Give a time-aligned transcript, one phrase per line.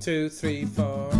[0.00, 1.10] two, three, four.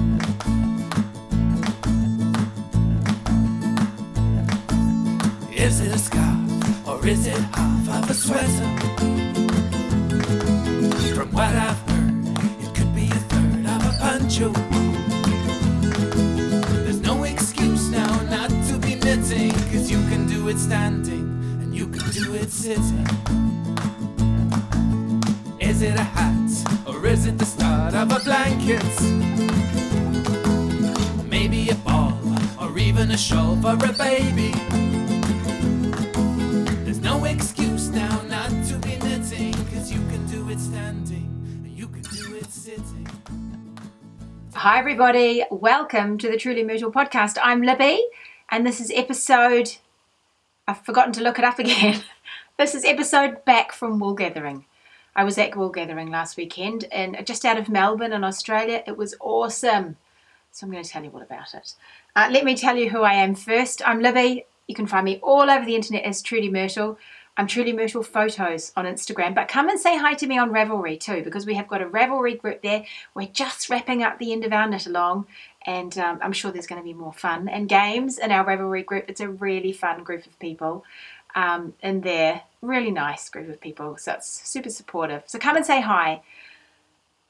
[5.53, 8.47] Is it a scarf or is it half of a sweater?
[11.15, 12.29] From what I've heard,
[12.61, 14.53] it could be a third of a poncho.
[16.85, 21.27] There's no excuse now not to be knitting, cause you can do it standing
[21.63, 23.07] and you can do it sitting.
[25.59, 27.45] Is it a hat or is it the
[27.89, 28.83] start of a blanket?
[31.29, 32.19] Maybe a ball
[32.61, 34.53] or even a shawl for a baby.
[36.85, 41.29] There's no excuse now not to be knitting, cause you can do it standing
[41.65, 43.09] and you can do it sitting.
[44.55, 45.45] Hi, everybody.
[45.51, 47.39] Welcome to the Trudy Myrtle podcast.
[47.43, 48.05] I'm Libby,
[48.51, 49.77] and this is episode.
[50.67, 52.03] I've forgotten to look it up again.
[52.57, 54.65] this is episode back from wool gathering.
[55.17, 58.83] I was at wool gathering last weekend and just out of Melbourne in Australia.
[58.87, 59.97] It was awesome.
[60.53, 61.73] So I'm going to tell you all about it.
[62.15, 63.81] Uh, let me tell you who I am first.
[63.87, 64.45] I'm Libby.
[64.67, 66.99] You can find me all over the internet as Trudy Myrtle.
[67.39, 70.99] I'm Trudy Myrtle Photos on Instagram, but come and say hi to me on Ravelry
[70.99, 72.85] too, because we have got a Ravelry group there.
[73.15, 75.27] We're just wrapping up the end of our knit along,
[75.67, 78.85] and um, I'm sure there's going to be more fun and games in our Ravelry
[78.85, 79.05] group.
[79.09, 80.85] It's a really fun group of people
[81.35, 85.23] um, in there, really nice group of people, so it's super supportive.
[85.27, 86.23] So come and say hi.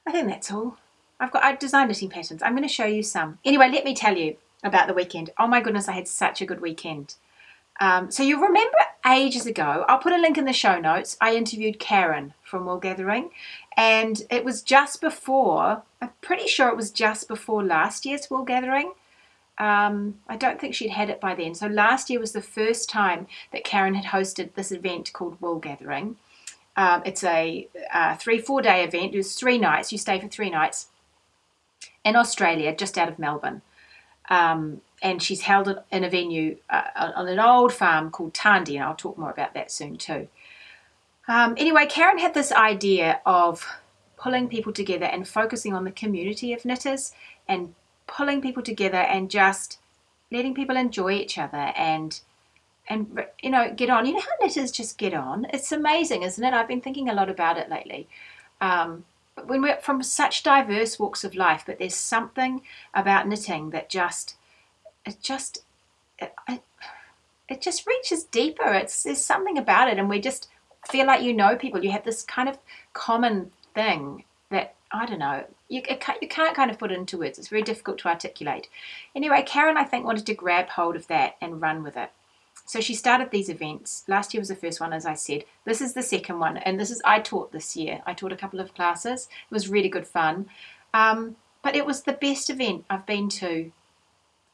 [0.05, 0.77] I think that's all.
[1.19, 2.43] I've got I've designed knitting patterns.
[2.43, 3.39] I'm going to show you some.
[3.43, 5.31] Anyway, let me tell you about the weekend.
[5.37, 7.15] Oh my goodness, I had such a good weekend.
[7.79, 11.17] Um, so you remember ages ago, I'll put a link in the show notes.
[11.21, 13.29] I interviewed Karen from Wool Gathering,
[13.75, 15.83] and it was just before.
[16.01, 18.93] I'm pretty sure it was just before last year's Wool Gathering.
[19.57, 21.55] Um, I don't think she'd had it by then.
[21.55, 25.59] So last year was the first time that Karen had hosted this event called Wool
[25.59, 26.17] Gathering.
[26.75, 29.15] Um, it's a, uh three, four day event.
[29.15, 29.91] It was three nights.
[29.91, 30.87] You stay for three nights
[32.05, 33.61] in Australia, just out of Melbourne.
[34.29, 38.75] Um, and she's held it in a venue uh, on an old farm called Tarndie,
[38.75, 40.27] and I'll talk more about that soon too.
[41.27, 43.67] Um, anyway, Karen had this idea of
[44.17, 47.13] pulling people together and focusing on the community of knitters
[47.47, 47.75] and
[48.07, 49.79] pulling people together and just
[50.31, 52.19] letting people enjoy each other and
[52.89, 54.05] and you know get on.
[54.05, 55.45] You know how knitters just get on.
[55.53, 56.53] It's amazing, isn't it?
[56.53, 58.07] I've been thinking a lot about it lately.
[58.61, 59.05] Um,
[59.45, 62.61] when we're from such diverse walks of life, but there's something
[62.93, 64.35] about knitting that just
[65.05, 65.63] it just
[66.19, 66.33] it,
[67.47, 68.73] it, just reaches deeper.
[68.73, 70.49] It's there's something about it, and we just
[70.89, 71.83] feel like you know people.
[71.83, 72.57] You have this kind of
[72.93, 75.43] common thing that I don't know.
[75.67, 77.37] You, can't, you can't kind of put it into words.
[77.37, 78.69] It's very difficult to articulate.
[79.15, 82.11] Anyway, Karen, I think, wanted to grab hold of that and run with it.
[82.65, 84.03] So she started these events.
[84.07, 85.45] Last year was the first one, as I said.
[85.65, 88.01] This is the second one, and this is I taught this year.
[88.05, 89.29] I taught a couple of classes.
[89.49, 90.47] It was really good fun,
[90.93, 93.71] um, but it was the best event I've been to.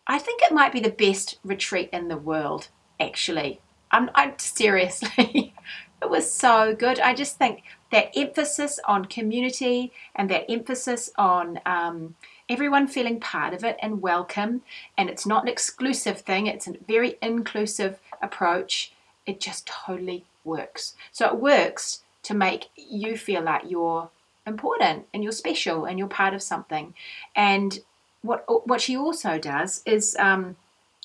[0.06, 2.68] I think it might be the best retreat in the world.
[3.00, 5.56] Actually, I'm, I'm seriously.
[6.02, 7.00] it was so good.
[7.00, 7.64] I just think
[7.94, 12.16] that emphasis on community and that emphasis on um,
[12.50, 14.64] everyone feeling part of it and welcome.
[14.98, 18.94] And it's not an exclusive thing, it's a very inclusive approach.
[19.28, 20.96] It just totally works.
[21.12, 24.10] So it works to make you feel like you're
[24.48, 26.96] important and you're special and you're part of something.
[27.36, 27.80] And
[28.24, 30.56] what what she also does is, um,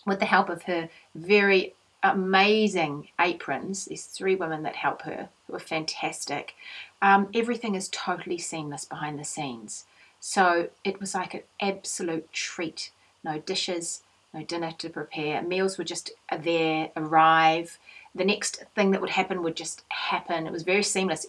[0.07, 5.57] with the help of her very amazing aprons, these three women that help her, who
[5.57, 6.55] are fantastic.
[7.03, 9.87] Um, everything is totally seamless behind the scenes.
[10.21, 12.93] So it was like an absolute treat.
[13.25, 15.43] No dishes, no dinner to prepare.
[15.43, 17.79] Meals were just there, arrive.
[18.15, 20.47] The next thing that would happen would just happen.
[20.47, 21.27] It was very seamless.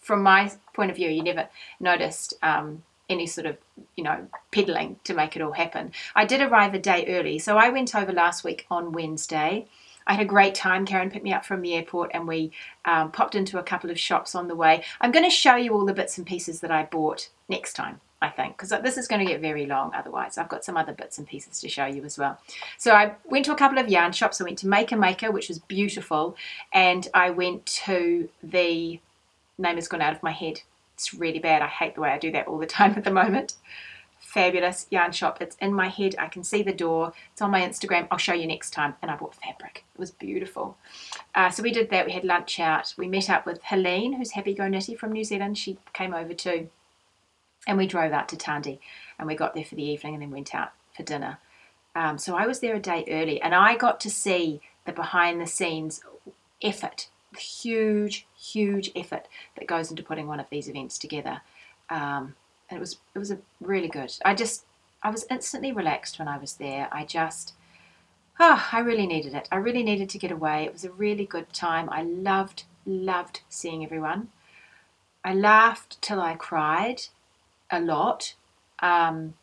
[0.00, 1.48] From my point of view, you never
[1.78, 3.58] noticed um, any sort of,
[3.96, 5.92] you know, peddling to make it all happen.
[6.14, 7.38] I did arrive a day early.
[7.38, 9.66] So I went over last week on Wednesday.
[10.06, 10.86] I had a great time.
[10.86, 12.52] Karen picked me up from the airport and we
[12.84, 14.84] um, popped into a couple of shops on the way.
[15.00, 18.00] I'm going to show you all the bits and pieces that I bought next time.
[18.22, 20.36] I think, because this is going to get very long otherwise.
[20.36, 22.38] I've got some other bits and pieces to show you as well.
[22.76, 24.42] So I went to a couple of yarn shops.
[24.42, 26.36] I went to Maker Maker, which was beautiful,
[26.74, 29.00] and I went to the
[29.56, 30.60] name has gone out of my head.
[30.94, 31.62] It's really bad.
[31.62, 33.54] I hate the way I do that all the time at the moment.
[34.32, 35.42] Fabulous yarn shop.
[35.42, 36.14] It's in my head.
[36.18, 37.12] I can see the door.
[37.32, 38.06] It's on my Instagram.
[38.10, 38.94] I'll show you next time.
[39.02, 39.84] And I bought fabric.
[39.92, 40.76] It was beautiful.
[41.34, 42.06] Uh, so we did that.
[42.06, 42.94] We had lunch out.
[42.96, 45.58] We met up with Helene, who's Happy Go Knitty from New Zealand.
[45.58, 46.68] She came over too
[47.66, 48.78] and we drove out to Tarndie
[49.18, 51.38] and we got there for the evening and then went out for dinner.
[51.94, 55.40] Um, so I was there a day early and I got to see the behind
[55.40, 56.02] the scenes
[56.62, 61.40] effort, huge, huge effort that goes into putting one of these events together.
[61.88, 62.36] Um,
[62.70, 64.12] and it was it was a really good.
[64.24, 64.64] I just
[65.02, 66.88] I was instantly relaxed when I was there.
[66.92, 67.54] I just
[68.38, 69.48] oh, I really needed it.
[69.52, 70.64] I really needed to get away.
[70.64, 71.88] It was a really good time.
[71.90, 74.28] I loved loved seeing everyone.
[75.24, 77.02] I laughed till I cried
[77.70, 78.34] a lot.
[78.80, 79.34] Um,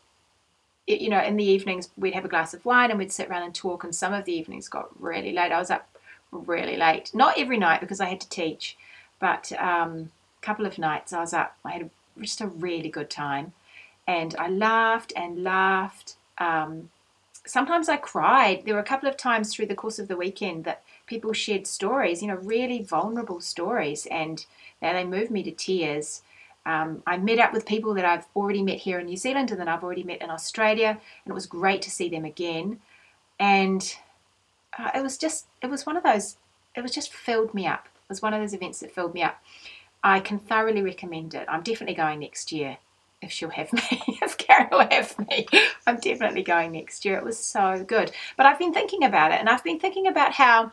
[0.87, 3.29] it, you know, in the evenings we'd have a glass of wine and we'd sit
[3.29, 3.83] around and talk.
[3.83, 5.51] And some of the evenings got really late.
[5.51, 5.89] I was up
[6.31, 7.11] really late.
[7.13, 8.77] Not every night because I had to teach,
[9.19, 11.57] but um, a couple of nights I was up.
[11.63, 11.89] I had a,
[12.21, 13.53] just a really good time,
[14.07, 16.15] and I laughed and laughed.
[16.37, 16.89] Um,
[17.45, 18.63] sometimes I cried.
[18.65, 21.65] There were a couple of times through the course of the weekend that people shared
[21.67, 24.45] stories, you know, really vulnerable stories, and
[24.81, 26.21] now they moved me to tears.
[26.65, 29.59] Um, I met up with people that I've already met here in New Zealand and
[29.61, 32.81] that I've already met in Australia, and it was great to see them again.
[33.39, 33.95] And
[34.77, 36.35] uh, it was just, it was one of those,
[36.75, 37.85] it was just filled me up.
[37.85, 39.41] It was one of those events that filled me up.
[40.03, 41.45] I can thoroughly recommend it.
[41.49, 42.77] I'm definitely going next year
[43.21, 43.81] if she'll have me,
[44.21, 45.47] if Karen will have me.
[45.85, 47.17] I'm definitely going next year.
[47.17, 48.11] It was so good.
[48.35, 50.71] But I've been thinking about it and I've been thinking about how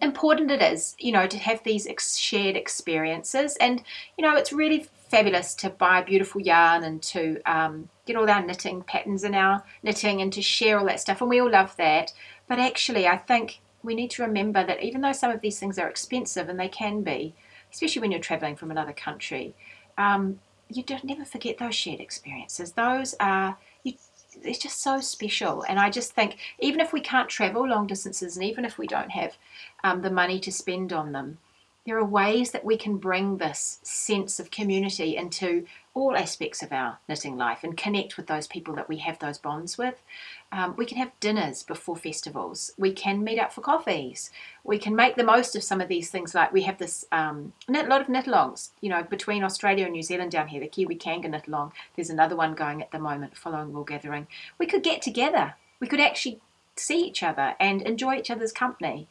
[0.00, 3.56] important it is, you know, to have these ex- shared experiences.
[3.56, 3.82] And,
[4.18, 8.44] you know, it's really fabulous to buy beautiful yarn and to um, get all our
[8.44, 11.20] knitting patterns in our knitting and to share all that stuff.
[11.20, 12.12] And we all love that.
[12.48, 15.78] But actually, I think we need to remember that even though some of these things
[15.78, 17.34] are expensive, and they can be,
[17.72, 19.54] especially when you're traveling from another country,
[19.98, 20.38] um,
[20.68, 22.72] you don't never forget those shared experiences.
[22.72, 23.94] Those are you,
[24.42, 25.64] it's just so special.
[25.68, 28.86] And I just think even if we can't travel long distances, and even if we
[28.86, 29.36] don't have
[29.84, 31.38] um, the money to spend on them,
[31.84, 36.72] there are ways that we can bring this sense of community into all aspects of
[36.72, 40.02] our knitting life and connect with those people that we have those bonds with.
[40.50, 42.72] Um, we can have dinners before festivals.
[42.78, 44.30] We can meet up for coffees.
[44.64, 46.34] We can make the most of some of these things.
[46.34, 50.02] Like we have this um, a lot of knit-alongs, you know, between Australia and New
[50.02, 50.60] Zealand down here.
[50.60, 51.72] The Kiwi Kanga knit-along.
[51.94, 54.26] There's another one going at the moment following Wool Gathering.
[54.58, 55.54] We could get together.
[55.78, 56.40] We could actually
[56.76, 59.08] see each other and enjoy each other's company.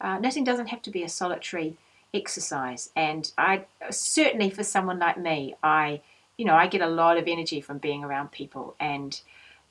[0.00, 1.76] Uh, knitting doesn't have to be a solitary
[2.12, 6.00] exercise, and I certainly for someone like me, I
[6.36, 9.20] you know, I get a lot of energy from being around people, and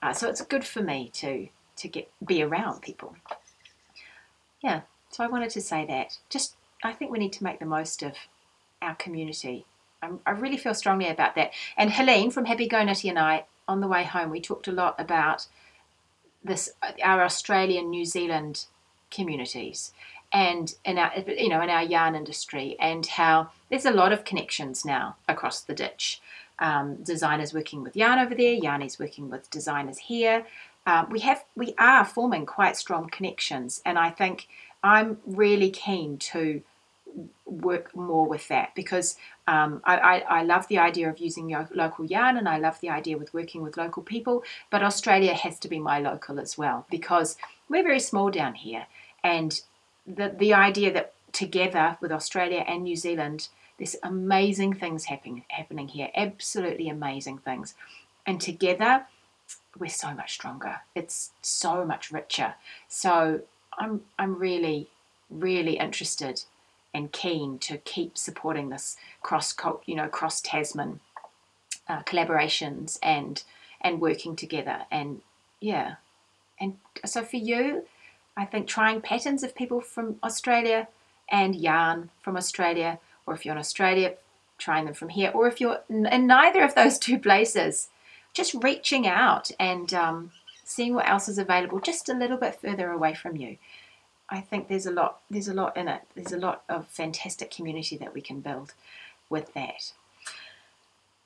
[0.01, 3.15] uh, so it's good for me to to get be around people.
[4.61, 6.17] Yeah, so I wanted to say that.
[6.29, 8.13] Just I think we need to make the most of
[8.81, 9.65] our community.
[10.01, 11.51] I'm, i really feel strongly about that.
[11.77, 14.71] And Helene from Happy Go Knitty and I, on the way home, we talked a
[14.73, 15.47] lot about
[16.43, 16.71] this
[17.03, 18.65] our Australian New Zealand
[19.09, 19.93] communities
[20.33, 24.25] and in our you know in our yarn industry and how there's a lot of
[24.25, 26.19] connections now across the ditch
[26.59, 30.45] um, designers working with yarn over there, yarnies working with designers here.
[30.85, 34.47] Um, we have we are forming quite strong connections, and I think
[34.83, 36.61] I'm really keen to
[37.45, 39.17] work more with that because
[39.47, 42.89] um, I, I, I, love the idea of using local yarn and I love the
[42.89, 46.87] idea with working with local people, but Australia has to be my local as well
[46.89, 47.37] because
[47.69, 48.87] we're very small down here,
[49.23, 49.61] and
[50.07, 55.87] the the idea that together with Australia and New Zealand there's amazing things happening happening
[55.87, 57.75] here, absolutely amazing things.
[58.25, 59.07] And together,
[59.77, 60.81] we're so much stronger.
[60.95, 62.55] It's so much richer.
[62.87, 63.41] So
[63.77, 64.89] I'm I'm really
[65.29, 66.43] really interested
[66.93, 69.55] and keen to keep supporting this cross
[69.85, 70.99] you know cross Tasman
[71.87, 73.43] uh, collaborations and
[73.81, 75.21] and working together and
[75.59, 75.95] yeah
[76.59, 77.85] and so for you
[78.37, 80.87] I think trying patterns of people from Australia
[81.29, 84.15] and yarn from Australia or if you're in Australia,
[84.57, 87.89] trying them from here, or if you're in neither of those two places,
[88.33, 90.31] just reaching out and um,
[90.63, 93.57] seeing what else is available just a little bit further away from you.
[94.29, 96.01] I think there's a lot there's a lot in it.
[96.15, 98.73] There's a lot of fantastic community that we can build
[99.29, 99.93] with that.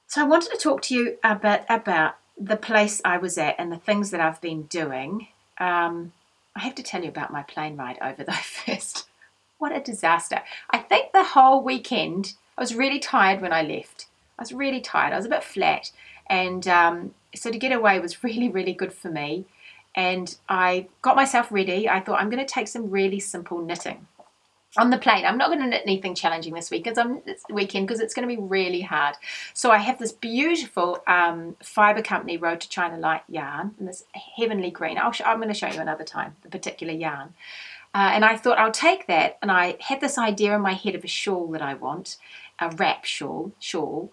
[0.07, 3.55] So I wanted to talk to you a bit about the place I was at
[3.57, 5.27] and the things that I've been doing.
[5.57, 6.13] Um,
[6.55, 9.06] I have to tell you about my plane ride over though first.
[9.57, 10.41] What a disaster.
[10.69, 14.05] I think the whole weekend, I was really tired when I left.
[14.37, 15.13] I was really tired.
[15.13, 15.91] I was a bit flat.
[16.27, 19.45] And um, so to get away was really, really good for me.
[19.95, 21.89] And I got myself ready.
[21.89, 24.05] I thought I'm going to take some really simple knitting
[24.77, 25.25] on the plane.
[25.25, 28.13] I'm not going to knit anything challenging this week because I'm this weekend because it's
[28.13, 29.15] going to be really hard.
[29.53, 34.03] So I have this beautiful um, Fibre Company Road to China Light yarn and this
[34.37, 34.97] heavenly green.
[34.97, 37.33] i am going to show you another time the particular yarn.
[37.97, 39.39] Uh, and I thought I'll take that.
[39.41, 42.17] And I had this idea in my head of a shawl that I want,
[42.59, 44.11] a wrap shawl, shawl.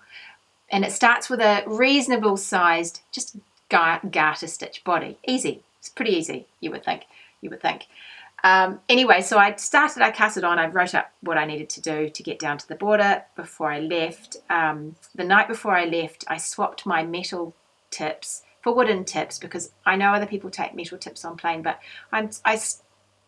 [0.71, 3.37] And it starts with a reasonable sized, just
[3.69, 5.19] garter stitch body.
[5.29, 5.63] Easy.
[5.81, 7.03] It's pretty easy, you would think.
[7.43, 7.85] You would think.
[8.43, 11.69] Um, anyway, so I started, I cast it on, I wrote up what I needed
[11.71, 14.39] to do to get down to the border before I left.
[14.49, 17.55] Um, the night before I left, I swapped my metal
[17.91, 21.81] tips for wooden tips because I know other people take metal tips on plane, but
[22.11, 22.59] I'm, I,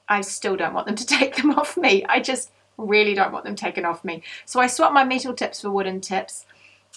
[0.09, 2.05] I still don't want them to take them off me.
[2.09, 4.23] I just really don't want them taken off me.
[4.45, 6.45] So I swapped my metal tips for wooden tips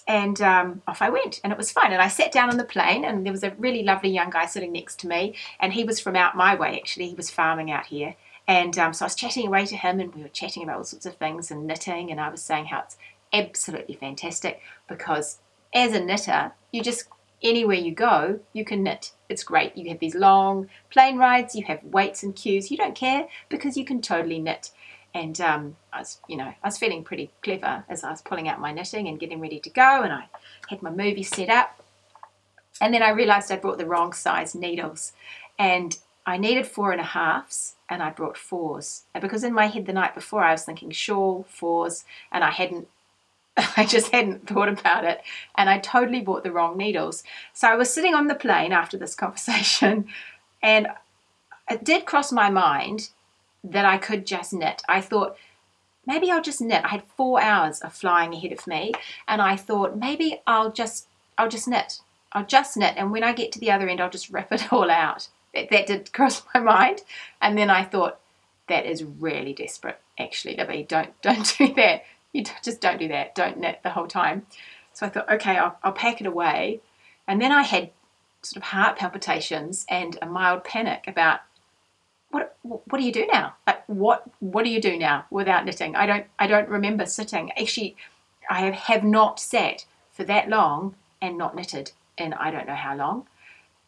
[0.09, 1.91] and um, off I went, and it was fun.
[1.91, 4.47] And I sat down on the plane, and there was a really lovely young guy
[4.47, 7.09] sitting next to me, and he was from out my way actually.
[7.09, 8.15] He was farming out here,
[8.47, 10.83] and um, so I was chatting away to him, and we were chatting about all
[10.83, 12.97] sorts of things and knitting, and I was saying how it's
[13.31, 15.37] absolutely fantastic because
[15.73, 17.07] as a knitter, you just
[17.41, 19.11] anywhere you go, you can knit.
[19.29, 19.77] It's great.
[19.77, 22.71] You have these long plane rides, you have waits and queues.
[22.71, 24.71] You don't care because you can totally knit.
[25.13, 28.47] And um, I was, you know, I was feeling pretty clever as I was pulling
[28.47, 30.01] out my knitting and getting ready to go.
[30.03, 30.29] And I
[30.69, 31.83] had my movie set up.
[32.81, 35.13] And then I realized I brought the wrong size needles.
[35.57, 39.03] And I needed four and a halves and I brought fours.
[39.13, 42.51] And because in my head the night before I was thinking shawl, fours, and I
[42.51, 42.87] hadn't
[43.77, 45.21] I just hadn't thought about it
[45.55, 47.23] and I totally bought the wrong needles.
[47.53, 50.07] So I was sitting on the plane after this conversation
[50.63, 50.87] and
[51.69, 53.09] it did cross my mind
[53.63, 54.81] that I could just knit.
[54.87, 55.37] I thought,
[56.05, 56.83] maybe I'll just knit.
[56.83, 58.93] I had four hours of flying ahead of me,
[59.27, 61.99] and I thought maybe I'll just I'll just knit.
[62.33, 64.73] I'll just knit, and when I get to the other end, I'll just rip it
[64.73, 65.29] all out.
[65.53, 67.01] That, that did cross my mind,
[67.41, 68.19] and then I thought
[68.67, 69.99] that is really desperate.
[70.17, 72.03] Actually, Libby, don't don't do that.
[72.33, 73.35] You just don't do that.
[73.35, 74.45] Don't knit the whole time.
[74.93, 76.81] So I thought, okay, I'll, I'll pack it away,
[77.27, 77.91] and then I had
[78.41, 81.41] sort of heart palpitations and a mild panic about
[82.31, 83.55] what what do you do now?
[83.65, 85.95] Like what what do you do now without knitting?
[85.95, 87.51] I don't I don't remember sitting.
[87.53, 87.95] Actually,
[88.49, 92.75] I have, have not sat for that long and not knitted in I don't know
[92.75, 93.27] how long.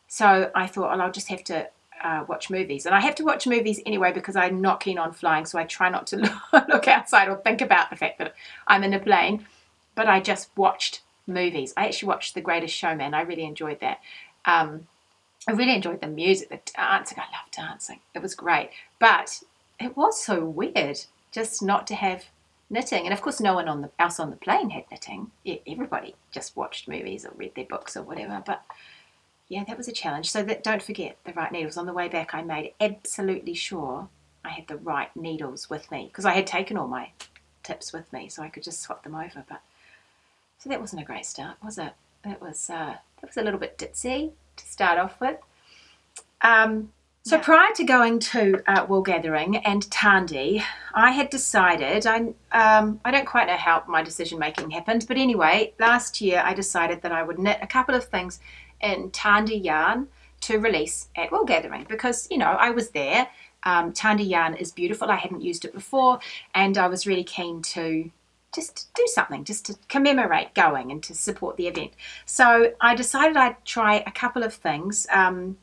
[0.08, 1.70] So I thought, well, I'll just have to
[2.04, 5.14] uh, watch movies, and I have to watch movies anyway because I'm not keen on
[5.14, 5.46] flying.
[5.46, 6.18] So I try not to
[6.70, 8.34] look outside or think about the fact that
[8.68, 9.46] I'm in a plane.
[9.96, 11.74] But I just watched movies.
[11.76, 13.14] I actually watched The Greatest Showman.
[13.14, 14.00] I really enjoyed that.
[14.46, 14.88] Um,
[15.48, 17.18] I really enjoyed the music, the dancing.
[17.20, 18.00] I love dancing.
[18.14, 18.70] It was great.
[19.00, 19.42] But
[19.80, 21.00] it was so weird
[21.32, 22.26] just not to have
[22.70, 23.06] knitting.
[23.06, 25.32] And of course, no one on the, else on the plane had knitting.
[25.68, 28.42] Everybody just watched movies or read their books or whatever.
[28.46, 28.64] But
[29.52, 30.32] yeah, that was a challenge.
[30.32, 31.76] So that don't forget the right needles.
[31.76, 34.08] On the way back, I made absolutely sure
[34.46, 37.10] I had the right needles with me because I had taken all my
[37.62, 39.44] tips with me, so I could just swap them over.
[39.50, 39.60] But
[40.58, 41.92] so that wasn't a great start, was it?
[42.24, 45.38] That was uh, that was a little bit ditzy to start off with.
[46.42, 46.94] Um,
[47.24, 47.44] so yeah.
[47.44, 53.12] prior to going to uh, wool gathering and Tarndie, I had decided I um, I
[53.12, 57.12] don't quite know how my decision making happened, but anyway, last year I decided that
[57.12, 58.40] I would knit a couple of things
[58.82, 60.08] in Tarndie yarn
[60.42, 63.28] to release at wool gathering because you know I was there.
[63.64, 65.12] Um, Tarndie yarn is beautiful.
[65.12, 66.20] I hadn't used it before,
[66.56, 68.12] and I was really keen to
[68.54, 71.92] just do something, just to commemorate going and to support the event.
[72.26, 75.08] So I decided I'd try a couple of things.
[75.12, 75.58] Um,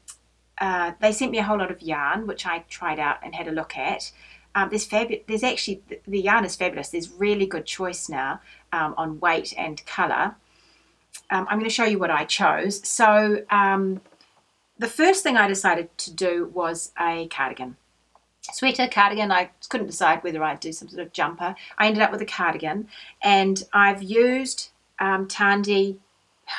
[0.61, 3.49] uh, they sent me a whole lot of yarn, which I tried out and had
[3.49, 4.11] a look at.
[4.55, 6.89] Um, there's There's actually the yarn is fabulous.
[6.89, 8.41] There's really good choice now
[8.73, 10.37] um, on weight and colour.
[11.31, 12.87] Um, I'm going to show you what I chose.
[12.87, 14.01] So um,
[14.79, 17.77] the first thing I decided to do was a cardigan
[18.53, 19.31] sweater, cardigan.
[19.31, 21.55] I couldn't decide whether I'd do some sort of jumper.
[21.77, 22.89] I ended up with a cardigan,
[23.23, 25.97] and I've used um, Tarndie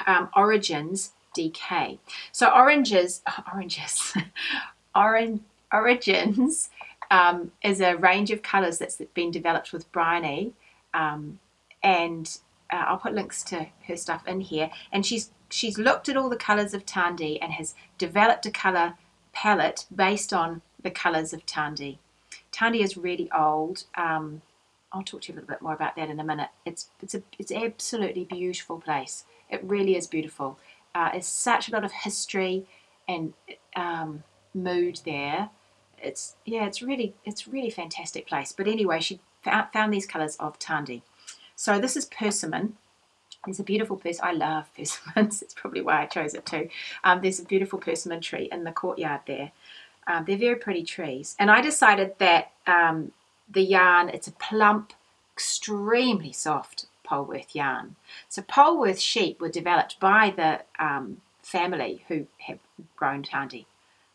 [0.05, 1.99] um, Origins DK.
[2.31, 3.21] So oranges,
[3.53, 4.13] oranges,
[4.95, 6.69] orange origins
[7.11, 10.53] um, is a range of colours that's been developed with Bryony,
[10.93, 11.39] um,
[11.81, 12.37] and
[12.71, 14.69] uh, I'll put links to her stuff in here.
[14.91, 18.95] And she's she's looked at all the colours of Tarndie and has developed a colour
[19.33, 21.97] palette based on the colours of Tarndie.
[22.51, 23.85] Tarndie is really old.
[23.95, 24.41] Um,
[24.91, 26.49] I'll talk to you a little bit more about that in a minute.
[26.65, 29.25] It's it's a it's absolutely beautiful place.
[29.49, 30.59] It really is beautiful.
[30.95, 32.65] Uh, it's such a lot of history
[33.07, 33.33] and
[33.75, 34.23] um,
[34.53, 35.49] mood there.
[36.01, 38.51] It's yeah, it's really it's really fantastic place.
[38.51, 41.01] But anyway, she found, found these colours of Tarndie.
[41.59, 42.77] So this is persimmon.
[43.43, 44.29] There's a beautiful persimmon.
[44.29, 45.41] I love persimmons.
[45.43, 46.69] It's probably why I chose it too.
[47.03, 49.51] Um, there's a beautiful persimmon tree in the courtyard there.
[50.07, 51.35] Um, they're very pretty trees.
[51.37, 53.11] And I decided that um,
[53.51, 54.93] the yarn, it's a plump,
[55.33, 57.97] extremely soft Polworth yarn.
[58.29, 62.59] So Polworth sheep were developed by the um, family who have
[62.95, 63.65] grown Tarndie.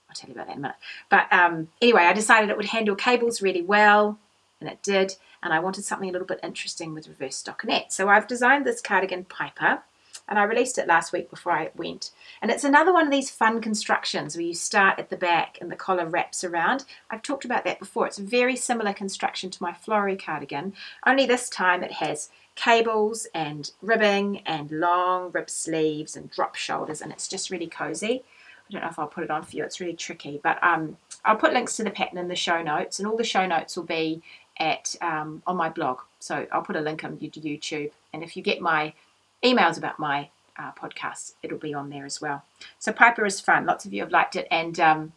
[0.08, 0.76] I'll tell you about that in a minute.
[1.10, 4.18] But um, anyway, I decided it would handle cables really well,
[4.60, 5.16] and it did.
[5.44, 7.92] And I wanted something a little bit interesting with reverse stockinette.
[7.92, 9.82] So I've designed this cardigan piper.
[10.28, 12.10] and I released it last week before I went.
[12.40, 15.70] And it's another one of these fun constructions where you start at the back and
[15.70, 16.84] the collar wraps around.
[17.10, 18.06] I've talked about that before.
[18.06, 20.74] It's a very similar construction to my flory cardigan,
[21.06, 27.00] only this time it has cables and ribbing and long rib sleeves and drop shoulders,
[27.02, 28.22] and it's just really cozy.
[28.68, 29.64] I don't know if I'll put it on for you.
[29.64, 32.98] It's really tricky, but um, I'll put links to the pattern in the show notes,
[32.98, 34.22] and all the show notes will be
[34.58, 35.98] at um, on my blog.
[36.20, 38.94] So I'll put a link on YouTube, and if you get my
[39.42, 42.42] emails about my uh, podcast, it'll be on there as well.
[42.78, 43.66] So Piper is fun.
[43.66, 45.12] Lots of you have liked it, and um,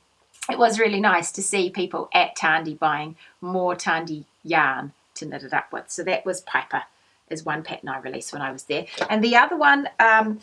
[0.49, 5.43] it was really nice to see people at Tarndie buying more Tarndie yarn to knit
[5.43, 5.89] it up with.
[5.89, 6.83] So that was Piper,
[7.29, 9.89] is one pattern I released when I was there, and the other one.
[9.99, 10.41] Um,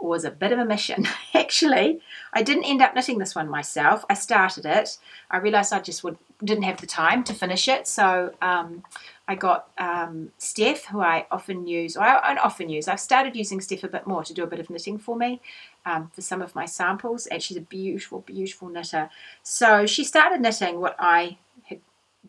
[0.00, 1.06] was a bit of a mission.
[1.34, 2.00] Actually,
[2.32, 4.04] I didn't end up knitting this one myself.
[4.10, 4.98] I started it.
[5.30, 8.82] I realised I just would, didn't have the time to finish it, so um,
[9.28, 12.86] I got um, Steph, who I often use, I often use.
[12.86, 15.40] I've started using Steph a bit more to do a bit of knitting for me
[15.84, 19.10] um, for some of my samples, and she's a beautiful, beautiful knitter.
[19.42, 21.80] So she started knitting what I had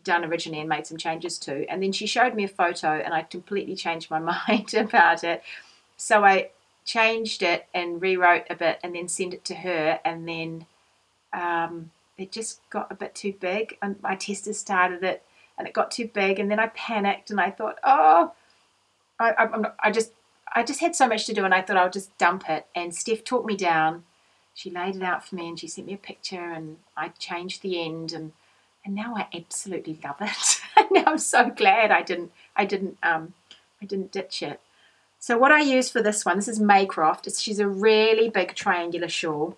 [0.02, 3.14] done originally and made some changes to, and then she showed me a photo, and
[3.14, 5.42] I completely changed my mind about it.
[5.96, 6.50] So I
[6.88, 10.66] changed it and rewrote a bit and then sent it to her and then
[11.34, 15.22] um, it just got a bit too big and my tester started it
[15.58, 18.32] and it got too big and then I panicked and I thought oh
[19.20, 20.12] I, I, I just
[20.54, 22.94] I just had so much to do and I thought I'll just dump it and
[22.94, 24.04] Steph talked me down
[24.54, 27.60] she laid it out for me and she sent me a picture and I changed
[27.60, 28.32] the end and
[28.84, 30.60] and now I absolutely love it.
[30.78, 33.34] And now I'm so glad I didn't I didn't um
[33.82, 34.60] I didn't ditch it.
[35.18, 37.26] So what I use for this one, this is Maycroft.
[37.26, 39.56] It's, she's a really big triangular shawl.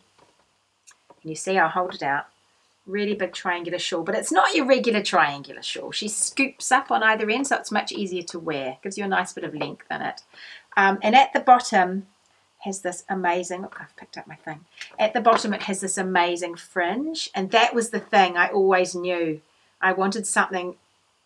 [1.23, 2.27] You see, I'll hold it out.
[2.87, 5.93] Really big triangular shawl, but it's not your regular triangular shawl.
[5.93, 8.79] She scoops up on either end, so it's much easier to wear.
[8.83, 10.23] Gives you a nice bit of length in it.
[10.77, 12.07] Um, and at the bottom
[12.61, 14.65] has this amazing, look, I've picked up my thing.
[14.99, 17.31] At the bottom it has this amazing fringe.
[17.35, 19.41] And that was the thing I always knew.
[19.81, 20.77] I wanted something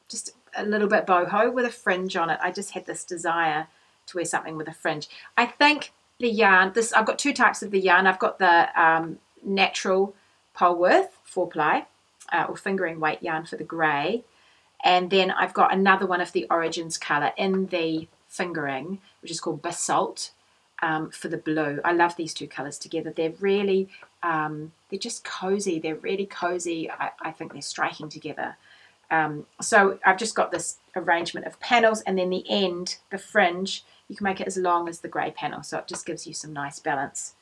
[0.09, 2.39] just a little bit boho with a fringe on it.
[2.43, 3.69] I just had this desire
[4.07, 5.09] to wear something with a fringe.
[5.37, 8.07] I think the yarn, this I've got two types of the yarn.
[8.07, 10.15] I've got the um, natural
[10.57, 11.87] Polworth four ply
[12.33, 14.25] uh, or fingering weight yarn for the grey,
[14.85, 19.41] and then I've got another one of the Origins colour in the fingering, which is
[19.41, 20.31] called Basalt
[20.83, 21.81] um, for the blue.
[21.85, 23.11] I love these two colours together.
[23.11, 23.89] They're really,
[24.23, 25.79] um, they're just cozy.
[25.79, 26.91] They're really cozy.
[26.91, 28.57] I, I think they're striking together.
[29.11, 33.85] Um, so I've just got this arrangement of panels, and then the end, the fringe,
[34.09, 36.35] you can make it as long as the grey panel, so it just gives you
[36.35, 37.35] some nice balance.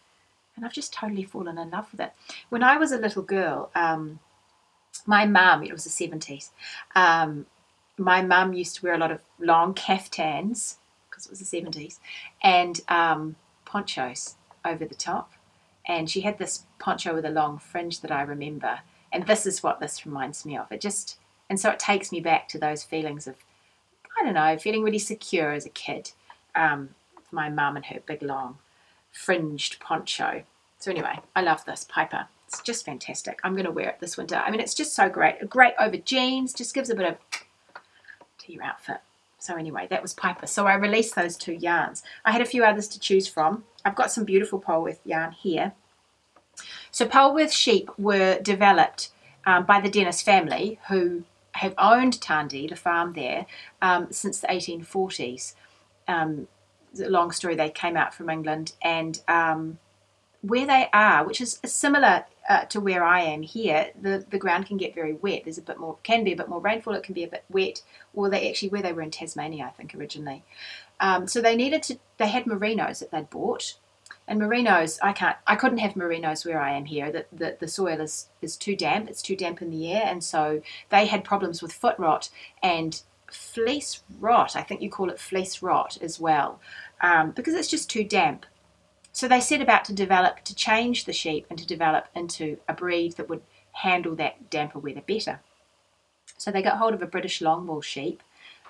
[0.55, 2.12] And I've just totally fallen in love with it.
[2.51, 4.20] When I was a little girl, um,
[5.07, 6.51] my mum, it was the 70s,
[6.94, 7.46] um,
[7.98, 10.77] my mum used to wear a lot of long caftans,
[11.11, 11.98] because it was the 70s,
[12.42, 15.33] and um, ponchos over the top.
[15.87, 18.81] And she had this poncho with a long fringe that I remember.
[19.12, 20.70] And this is what this reminds me of.
[20.70, 21.18] It just,
[21.51, 23.35] and so it takes me back to those feelings of,
[24.18, 26.12] I don't know, feeling really secure as a kid
[26.55, 26.91] um,
[27.31, 28.59] my mum and her big long
[29.12, 30.43] fringed poncho.
[30.79, 32.27] So anyway, I love this Piper.
[32.49, 33.41] It's just fantastic.
[33.45, 34.37] I'm going to wear it this winter.
[34.37, 35.49] I mean, it's just so great.
[35.49, 36.53] Great over jeans.
[36.53, 37.17] Just gives a bit of
[38.38, 38.99] to your outfit.
[39.38, 40.47] So anyway, that was Piper.
[40.47, 42.03] So I released those two yarns.
[42.25, 43.65] I had a few others to choose from.
[43.85, 45.73] I've got some beautiful Polworth yarn here.
[46.91, 49.11] So Polworth sheep were developed
[49.47, 53.47] um, by the Dennis family, who have owned Tarndie, the farm there,
[53.81, 55.55] um, since the 1840s
[56.09, 56.49] um,
[56.95, 57.55] long story.
[57.55, 59.79] They came out from England, and um,
[60.43, 64.67] where they are, which is similar uh, to where I am here, the, the ground
[64.67, 65.43] can get very wet.
[65.45, 66.95] There's a bit more, can be a bit more rainfall.
[66.95, 67.83] It can be a bit wet.
[68.15, 70.43] Or they actually where they were in Tasmania, I think originally.
[71.01, 71.99] Um, so they needed to.
[72.19, 73.75] They had merinos that they'd bought,
[74.29, 74.99] and merinos.
[75.03, 75.37] I can't.
[75.47, 77.11] I couldn't have merinos where I am here.
[77.11, 79.09] That the, the soil is is too damp.
[79.09, 82.31] It's too damp in the air, and so they had problems with foot rot
[82.62, 83.03] and
[83.35, 84.57] fleece rot.
[84.57, 86.61] I think you call it fleece rot as well,
[87.01, 88.47] um, because it's just too damp.
[89.12, 92.73] So they set about to develop, to change the sheep and to develop into a
[92.73, 93.42] breed that would
[93.73, 95.40] handle that damper weather better.
[96.38, 98.23] So they got hold of a British longwool sheep,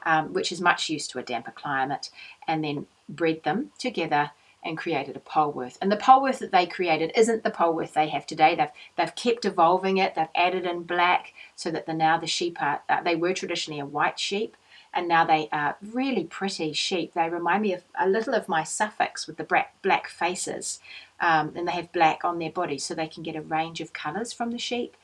[0.04, 2.10] um, which is much used to a damper climate,
[2.48, 4.32] and then bred them together
[4.64, 5.76] and created a Polworth.
[5.80, 8.54] And the Polworth that they created isn't the Polworth they have today.
[8.54, 10.14] They've they've kept evolving it.
[10.14, 13.80] They've added in black so that the now the sheep are uh, they were traditionally
[13.80, 14.56] a white sheep,
[14.94, 17.14] and now they are really pretty sheep.
[17.14, 20.80] They remind me of a little of my Suffolks with the black black faces,
[21.20, 23.92] um, and they have black on their body, so they can get a range of
[23.92, 24.96] colours from the sheep.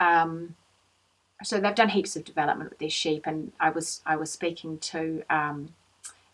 [0.00, 0.56] Um,
[1.42, 4.78] so they've done heaps of development with their sheep, and I was I was speaking
[4.78, 5.74] to um,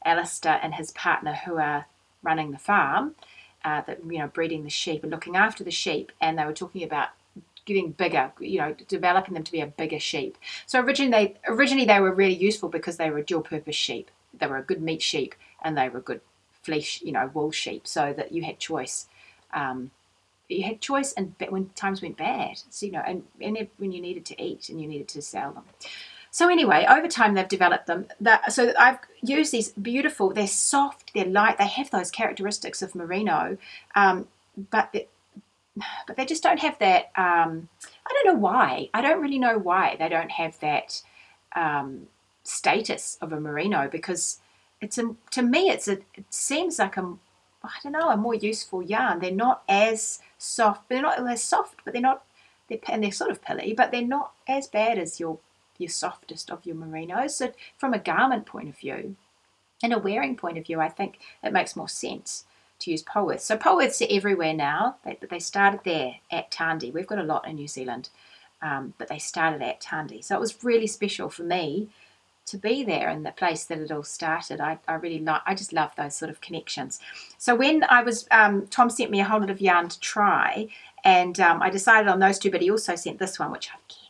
[0.05, 1.87] Alistair and his partner who are
[2.22, 3.14] running the farm,
[3.64, 6.52] uh, that you know breeding the sheep and looking after the sheep, and they were
[6.52, 7.08] talking about
[7.64, 10.37] getting bigger, you know, developing them to be a bigger sheep.
[10.66, 14.11] So originally they originally they were really useful because they were a dual purpose sheep.
[14.35, 16.20] They were a good meat sheep and they were good
[16.62, 19.06] flesh, you know, wool sheep, so that you had choice.
[19.52, 19.90] Um,
[20.48, 24.02] you had choice, and when times went bad, so you know, and, and when you
[24.02, 25.64] needed to eat and you needed to sell them.
[26.33, 28.07] So anyway, over time they've developed them.
[28.18, 30.31] That so I've used these beautiful.
[30.31, 31.12] They're soft.
[31.14, 31.59] They're light.
[31.59, 33.59] They have those characteristics of merino,
[33.95, 34.27] um,
[34.71, 34.95] but
[36.07, 37.12] but they just don't have that.
[37.16, 37.68] Um,
[38.07, 38.88] I don't know why.
[38.95, 41.03] I don't really know why they don't have that
[41.55, 42.07] um,
[42.45, 44.40] status of a merino because
[44.81, 47.14] it's a, to me it's a it seems like a
[47.62, 49.21] I don't know a more useful yarn.
[49.21, 50.88] They're not as soft.
[50.88, 52.25] They're not as soft, but they're not.
[52.68, 55.38] They're, and they're sort of pilly, but they're not as bad as your
[55.83, 57.33] your softest of your merinos.
[57.33, 59.16] So from a garment point of view,
[59.83, 62.45] and a wearing point of view, I think it makes more sense
[62.81, 63.40] to use Polworth.
[63.40, 66.92] So Polworths are everywhere now, but they, started there at Tarndie.
[66.92, 68.09] We've got a lot in New Zealand,
[68.61, 70.25] um, but they started at Tarndie.
[70.25, 71.88] So it was really special for me
[72.47, 74.61] to be there in the place that it all started.
[74.61, 77.01] I, I really like, I just love those sort of connections.
[77.38, 80.68] So when I was, um, Tom sent me a whole lot of yarn to try,
[81.05, 84.01] and um, I decided on those two, but he also sent this one, which kept.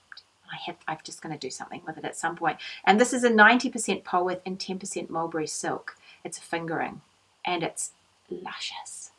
[0.52, 2.58] I have, I'm just going to do something with it at some point.
[2.84, 5.96] And this is a 90% Polworth and 10% mulberry silk.
[6.24, 7.00] It's a fingering,
[7.44, 7.92] and it's
[8.30, 9.10] luscious.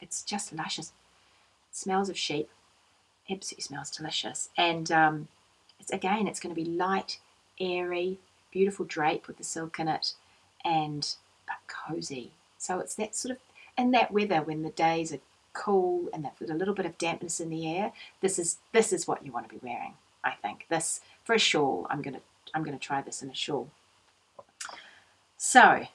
[0.00, 0.92] It's just luscious.
[1.70, 2.48] It smells of sheep.
[3.30, 4.48] Absolutely smells delicious.
[4.56, 5.28] And um,
[5.80, 7.18] it's again, it's going to be light,
[7.60, 8.18] airy,
[8.50, 10.14] beautiful drape with the silk in it,
[10.64, 11.14] and
[11.46, 12.30] but cozy.
[12.58, 13.38] So it's that sort of
[13.76, 15.20] in that weather when the days are
[15.52, 17.92] cool and with a little bit of dampness in the air.
[18.20, 19.94] This is this is what you want to be wearing.
[20.26, 21.86] I think this for a shawl.
[21.88, 22.20] I'm gonna
[22.54, 23.70] I'm gonna try this in a shawl.
[25.38, 25.86] So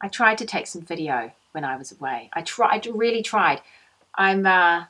[0.00, 2.28] I tried to take some video when I was away.
[2.32, 3.62] I tried, really tried.
[4.16, 4.84] I'm, uh,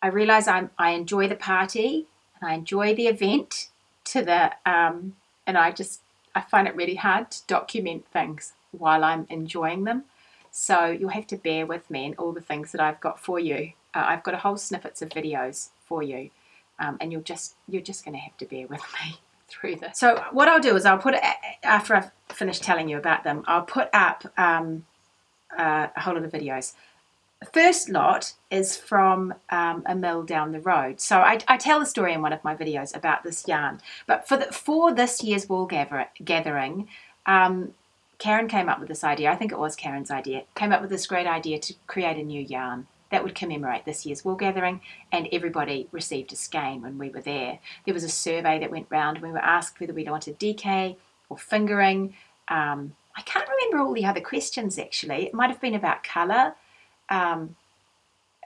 [0.00, 2.06] I realize I'm, I enjoy the party
[2.40, 3.68] and I enjoy the event
[4.04, 6.00] to the, um, and I just,
[6.34, 10.04] I find it really hard to document things while I'm enjoying them.
[10.50, 13.40] So you'll have to bear with me and all the things that I've got for
[13.40, 13.72] you.
[13.94, 16.30] Uh, I've got a whole snippets of videos for you,
[16.78, 19.98] um, and you'll just you're just going to have to bear with me through this.
[19.98, 21.14] So what I'll do is I'll put
[21.62, 23.44] after I've finished telling you about them.
[23.46, 24.84] I'll put up um,
[25.56, 26.74] uh, a whole lot of videos.
[27.40, 31.00] The first lot is from um, a mill down the road.
[31.00, 33.80] So I, I, tell the story in one of my videos about this yarn.
[34.06, 36.88] But for the, for this year's wool gather, gathering,
[37.26, 37.74] um,
[38.18, 39.32] Karen came up with this idea.
[39.32, 40.44] I think it was Karen's idea.
[40.54, 44.04] Came up with this great idea to create a new yarn that would commemorate this
[44.04, 44.80] year's wool gathering,
[45.12, 47.60] and everybody received a skein when we were there.
[47.84, 50.96] There was a survey that went round, and we were asked whether we wanted DK
[51.28, 52.14] or fingering.
[52.48, 55.26] Um, I can't remember all the other questions actually.
[55.26, 56.54] It might have been about colour.
[57.08, 57.56] Um,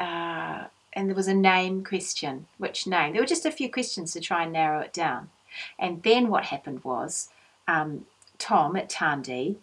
[0.00, 2.46] uh, and there was a name question.
[2.58, 3.12] Which name?
[3.12, 5.30] There were just a few questions to try and narrow it down.
[5.78, 7.28] And then what happened was
[7.68, 8.06] um,
[8.38, 9.56] Tom at Tarndie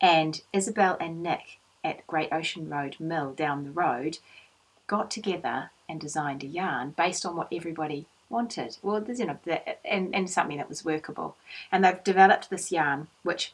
[0.00, 4.18] and Isabel and Nick at Great Ocean Road Mill down the road
[4.88, 8.76] got together and designed a yarn based on what everybody wanted.
[8.82, 9.38] Well, there's you know,
[9.84, 11.36] and, and something that was workable.
[11.70, 13.52] And they've developed this yarn, which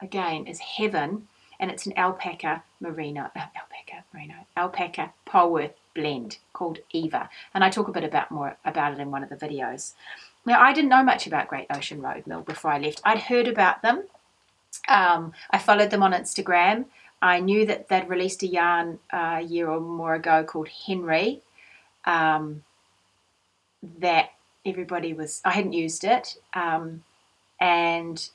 [0.00, 1.28] again is heaven,
[1.60, 7.30] and it's an alpaca merino, uh, alpaca merino, alpaca Polworth blend called Eva.
[7.54, 9.92] And I talk a bit about more about it in one of the videos.
[10.44, 13.00] Now, I didn't know much about Great Ocean Road Mill before I left.
[13.04, 14.04] I'd heard about them.
[14.88, 16.86] Um, I followed them on Instagram
[17.22, 21.40] I knew that they'd released a yarn uh, a year or more ago called Henry.
[22.04, 22.64] Um,
[23.98, 24.30] that
[24.66, 27.04] everybody was, I hadn't used it, um,
[27.60, 28.28] and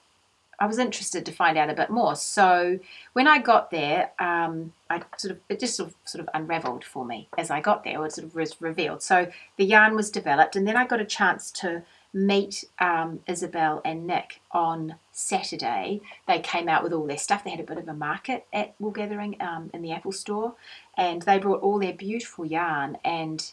[0.60, 2.15] I was interested to find out a bit more.
[2.15, 2.80] So
[3.13, 6.84] when I got there, um, I sort of it just sort of, sort of unravelled
[6.84, 8.04] for me as I got there.
[8.06, 9.04] It sort of was revealed.
[9.04, 13.81] So the yarn was developed, and then I got a chance to meet um, Isabel
[13.85, 16.01] and Nick on Saturday.
[16.27, 17.43] They came out with all their stuff.
[17.43, 20.55] They had a bit of a market at Wool Gathering um, in the Apple Store,
[20.97, 22.97] and they brought all their beautiful yarn.
[23.03, 23.51] And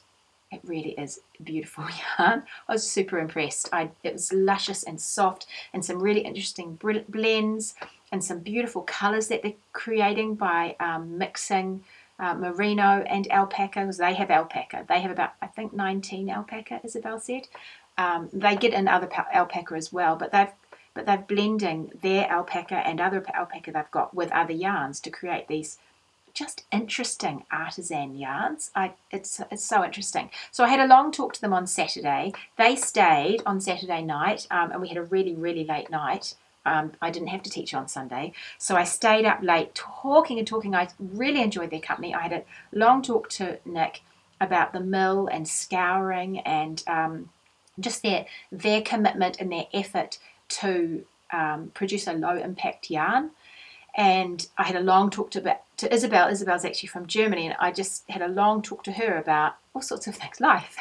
[0.54, 1.84] it really is beautiful
[2.18, 2.44] yarn.
[2.68, 3.68] I was super impressed.
[3.72, 7.74] I, it was luscious and soft, and some really interesting blends,
[8.12, 11.84] and some beautiful colours that they're creating by um, mixing.
[12.16, 14.84] Uh, merino and alpaca because they have alpaca.
[14.88, 17.48] They have about, I think, 19 alpaca, Isabel said.
[17.96, 20.52] Um, they get in other alpaca as well, but they've
[20.94, 25.48] but they're blending their alpaca and other alpaca they've got with other yarns to create
[25.48, 25.78] these
[26.32, 28.70] just interesting artisan yarns.
[28.74, 30.30] I it's it's so interesting.
[30.50, 32.32] So I had a long talk to them on Saturday.
[32.58, 36.34] They stayed on Saturday night, um, and we had a really really late night.
[36.66, 38.32] um, I didn't have to teach on Sunday.
[38.58, 40.74] So I stayed up late talking and talking.
[40.74, 42.14] I really enjoyed their company.
[42.14, 44.02] I had a long talk to Nick
[44.40, 47.30] about the mill and scouring and um,
[47.80, 53.30] just their their commitment and their effort to um, produce a low impact yarn.
[53.96, 56.28] And I had a long talk to, to Isabel.
[56.28, 59.82] Isabel's actually from Germany, and I just had a long talk to her about all
[59.82, 60.76] sorts of things, life,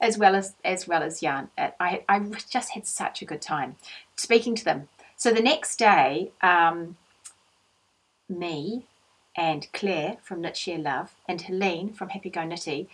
[0.00, 1.50] as well as as well as yarn.
[1.58, 2.20] I I
[2.50, 3.76] just had such a good time
[4.16, 4.88] speaking to them.
[5.16, 6.96] So the next day, um,
[8.28, 8.84] me
[9.36, 12.88] and Claire from Knit Share Love and Helene from Happy Go Knitty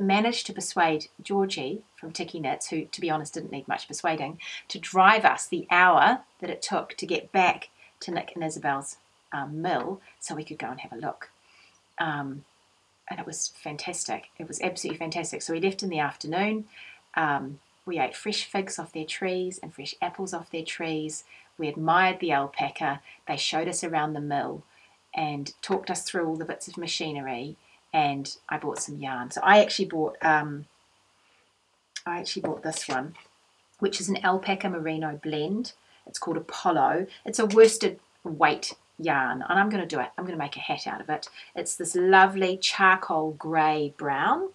[0.00, 4.40] managed to persuade Georgie from Tiki Knits, who, to be honest, didn't need much persuading,
[4.68, 7.68] to drive us the hour that it took to get back
[8.00, 8.96] to Nick and Isabel's
[9.32, 11.30] um, mill so we could go and have a look.
[11.98, 12.44] Um,
[13.08, 14.30] and it was fantastic.
[14.38, 15.42] It was absolutely fantastic.
[15.42, 16.66] So we left in the afternoon.
[17.14, 21.24] Um, we ate fresh figs off their trees and fresh apples off their trees.
[21.58, 23.02] We admired the alpaca.
[23.26, 24.62] They showed us around the mill
[25.14, 27.56] and talked us through all the bits of machinery.
[27.92, 29.30] And I bought some yarn.
[29.30, 30.66] So I actually bought um,
[32.06, 33.14] I actually bought this one,
[33.78, 35.72] which is an alpaca merino blend.
[36.06, 37.06] It's called Apollo.
[37.24, 40.10] It's a worsted weight yarn, and I'm going to do it.
[40.16, 41.28] I'm going to make a hat out of it.
[41.54, 44.50] It's this lovely charcoal grey brown,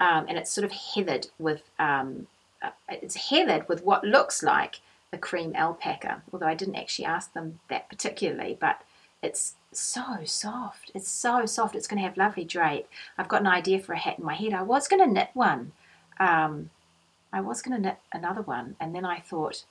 [0.00, 2.26] um, and it's sort of heathered with um,
[2.62, 4.80] uh, it's heathered with what looks like
[5.12, 6.22] a cream alpaca.
[6.32, 8.82] Although I didn't actually ask them that particularly, but
[9.22, 10.90] it's so soft.
[10.94, 11.74] It's so soft.
[11.74, 12.88] It's going to have lovely drape.
[13.18, 14.52] I've got an idea for a hat in my head.
[14.52, 15.72] I was going to knit one.
[16.18, 16.70] Um,
[17.32, 19.64] I was going to knit another one, and then I thought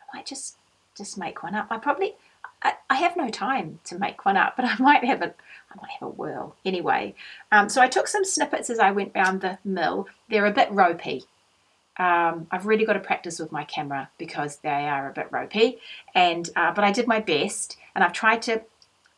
[0.00, 0.56] I might just
[0.96, 1.68] just make one up.
[1.70, 2.14] I probably
[2.62, 5.34] I, I have no time to make one up, but I might have a
[5.72, 7.14] I might have a whirl anyway.
[7.52, 10.08] Um, so I took some snippets as I went round the mill.
[10.28, 11.24] They're a bit ropey.
[11.96, 15.78] Um, I've really got to practice with my camera because they are a bit ropey,
[16.14, 18.62] and uh, but I did my best, and I've tried to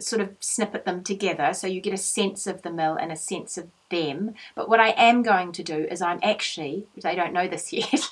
[0.03, 3.17] sort of snippet them together so you get a sense of the mill and a
[3.17, 4.35] sense of them.
[4.55, 8.11] But what I am going to do is I'm actually, they don't know this yet,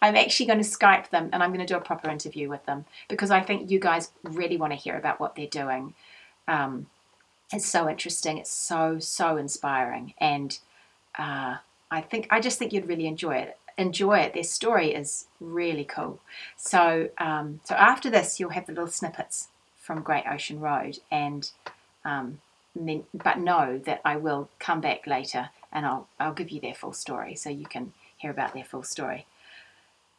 [0.00, 2.64] I'm actually going to Skype them and I'm going to do a proper interview with
[2.66, 5.94] them because I think you guys really want to hear about what they're doing.
[6.46, 6.86] Um,
[7.52, 8.38] it's so interesting.
[8.38, 10.14] It's so, so inspiring.
[10.18, 10.58] And
[11.18, 11.56] uh,
[11.90, 13.58] I think, I just think you'd really enjoy it.
[13.76, 14.34] Enjoy it.
[14.34, 16.20] Their story is really cool.
[16.56, 19.48] So, um, so after this, you'll have the little snippets
[19.88, 21.50] from Great Ocean Road, and
[22.04, 22.42] um,
[23.14, 26.92] but know that I will come back later and I'll I'll give you their full
[26.92, 29.26] story so you can hear about their full story.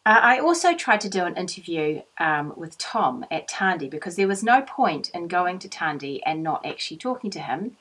[0.07, 4.27] Uh, I also tried to do an interview um, with Tom at Tarndie because there
[4.27, 7.77] was no point in going to Tarndie and not actually talking to him.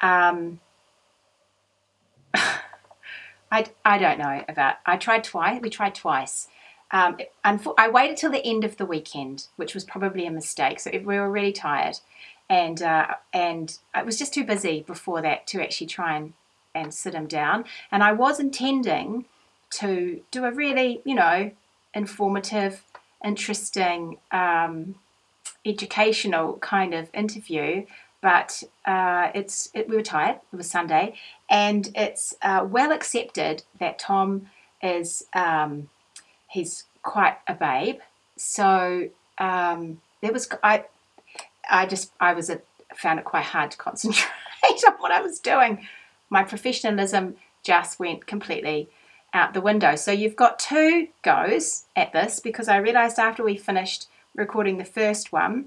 [0.00, 0.60] Um,
[3.52, 4.76] I, I don't know about.
[4.86, 5.60] I tried twice.
[5.60, 6.48] We tried twice,
[6.90, 10.80] um, I waited till the end of the weekend, which was probably a mistake.
[10.80, 11.98] So we were really tired,
[12.48, 16.32] and uh, and I was just too busy before that to actually try and
[16.74, 17.64] and sit him down.
[17.90, 19.26] And I was intending
[19.70, 21.50] to do a really, you know,
[21.94, 22.84] informative,
[23.24, 24.94] interesting, um,
[25.66, 27.84] educational kind of interview.
[28.22, 30.36] But uh, it's it, we were tired.
[30.52, 31.14] It was Sunday,
[31.50, 34.48] and it's uh, well accepted that Tom
[34.82, 35.24] is.
[35.34, 35.90] Um,
[36.48, 38.00] he's quite a babe.
[38.36, 39.08] So
[39.38, 40.84] um, there was I
[41.70, 42.60] I just I was a,
[42.94, 44.30] found it quite hard to concentrate
[44.86, 45.86] on what I was doing.
[46.30, 48.88] My professionalism just went completely
[49.34, 49.94] out the window.
[49.94, 54.84] So you've got two goes at this because I realized after we finished recording the
[54.84, 55.66] first one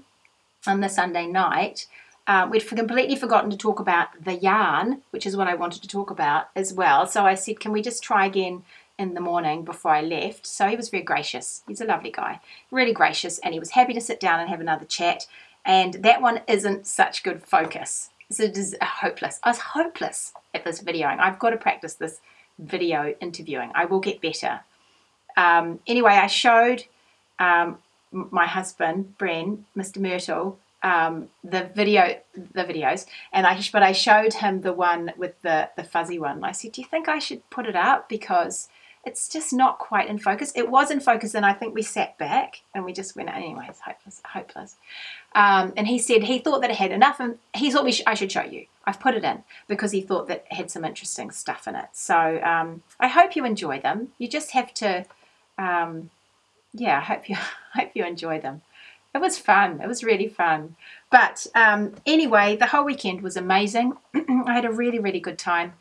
[0.66, 1.86] on the Sunday night,
[2.26, 5.88] uh, we'd completely forgotten to talk about the yarn, which is what I wanted to
[5.88, 7.06] talk about as well.
[7.06, 8.62] So I said, can we just try again
[9.02, 10.46] in the morning before I left.
[10.46, 11.62] So he was very gracious.
[11.66, 14.60] He's a lovely guy, really gracious, and he was happy to sit down and have
[14.60, 15.26] another chat.
[15.64, 18.10] And that one isn't such good focus.
[18.30, 19.38] So it is hopeless.
[19.42, 21.18] I was hopeless at this videoing.
[21.20, 22.20] I've got to practice this
[22.58, 23.72] video interviewing.
[23.74, 24.60] I will get better.
[25.36, 26.84] Um, anyway, I showed
[27.38, 27.78] um,
[28.10, 29.98] my husband, Bren, Mr.
[29.98, 35.40] Myrtle, um, the video, the videos, and I but I showed him the one with
[35.42, 36.42] the the fuzzy one.
[36.42, 38.68] I said, "Do you think I should put it up because
[39.04, 40.52] it's just not quite in focus.
[40.54, 43.66] It was in focus, and I think we sat back and we just went, anyway,
[43.68, 44.76] it's hopeless, hopeless.
[45.34, 48.04] Um, and he said he thought that it had enough, and he thought we sh-
[48.06, 48.66] I should show you.
[48.84, 51.88] I've put it in because he thought that it had some interesting stuff in it.
[51.92, 54.08] So um, I hope you enjoy them.
[54.18, 55.04] You just have to,
[55.58, 56.10] um,
[56.72, 57.36] yeah, I hope you
[57.74, 58.62] hope you enjoy them.
[59.14, 59.80] It was fun.
[59.82, 60.76] It was really fun.
[61.10, 63.94] But um, anyway, the whole weekend was amazing.
[64.14, 65.74] I had a really, really good time.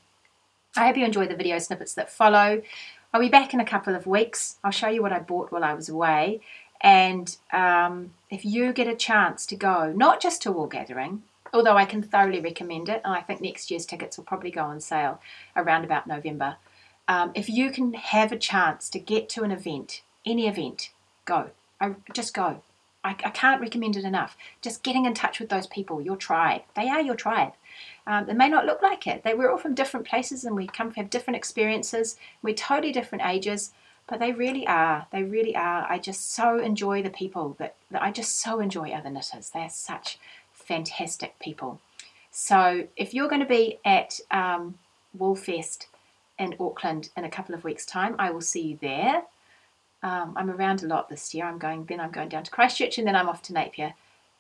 [0.76, 2.62] I hope you enjoy the video snippets that follow.
[3.14, 4.58] I'll be back in a couple of weeks.
[4.64, 6.42] I'll show you what I bought while I was away.
[6.80, 11.78] And um, if you get a chance to go, not just to Wool Gathering, although
[11.78, 14.80] I can thoroughly recommend it, and I think next year's tickets will probably go on
[14.80, 15.20] sale
[15.56, 16.56] around about November.
[17.08, 20.92] Um, if you can have a chance to get to an event, any event,
[21.26, 21.50] go.
[21.80, 22.62] I, just go.
[23.04, 24.38] I, I can't recommend it enough.
[24.62, 26.62] Just getting in touch with those people, your tribe.
[26.76, 27.54] They are your tribe.
[28.08, 29.24] Um, they may not look like it.
[29.24, 32.18] They we're all from different places and we come have different experiences.
[32.42, 33.74] We're totally different ages,
[34.08, 35.08] but they really are.
[35.12, 35.86] They really are.
[35.90, 39.50] I just so enjoy the people that, that I just so enjoy other knitters.
[39.50, 40.20] They are such
[40.54, 41.80] fantastic people.
[42.32, 44.78] So if you're going to be at um,
[45.18, 45.88] Woolfest
[46.40, 49.24] in Auckland in a couple of weeks' time, I will see you there.
[50.04, 51.46] Um, I'm around a lot this year.
[51.46, 53.94] I'm going then I'm going down to Christchurch and then I'm off to Napier.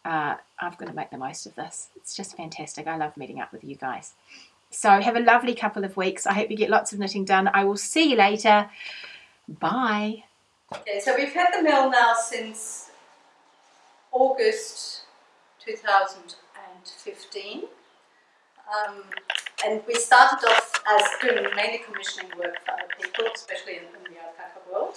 [0.03, 1.89] Uh, I'm going to make the most of this.
[1.95, 2.87] It's just fantastic.
[2.87, 4.13] I love meeting up with you guys.
[4.71, 6.25] So have a lovely couple of weeks.
[6.25, 7.49] I hope you get lots of knitting done.
[7.53, 8.69] I will see you later.
[9.47, 10.23] Bye.
[10.73, 12.89] Okay, so we've had the mill now since
[14.11, 15.01] August
[15.59, 17.63] 2015.
[18.71, 19.03] Um,
[19.65, 24.13] and we started off as doing mainly commissioning work for other people, especially in, in
[24.13, 24.95] the alpaca world.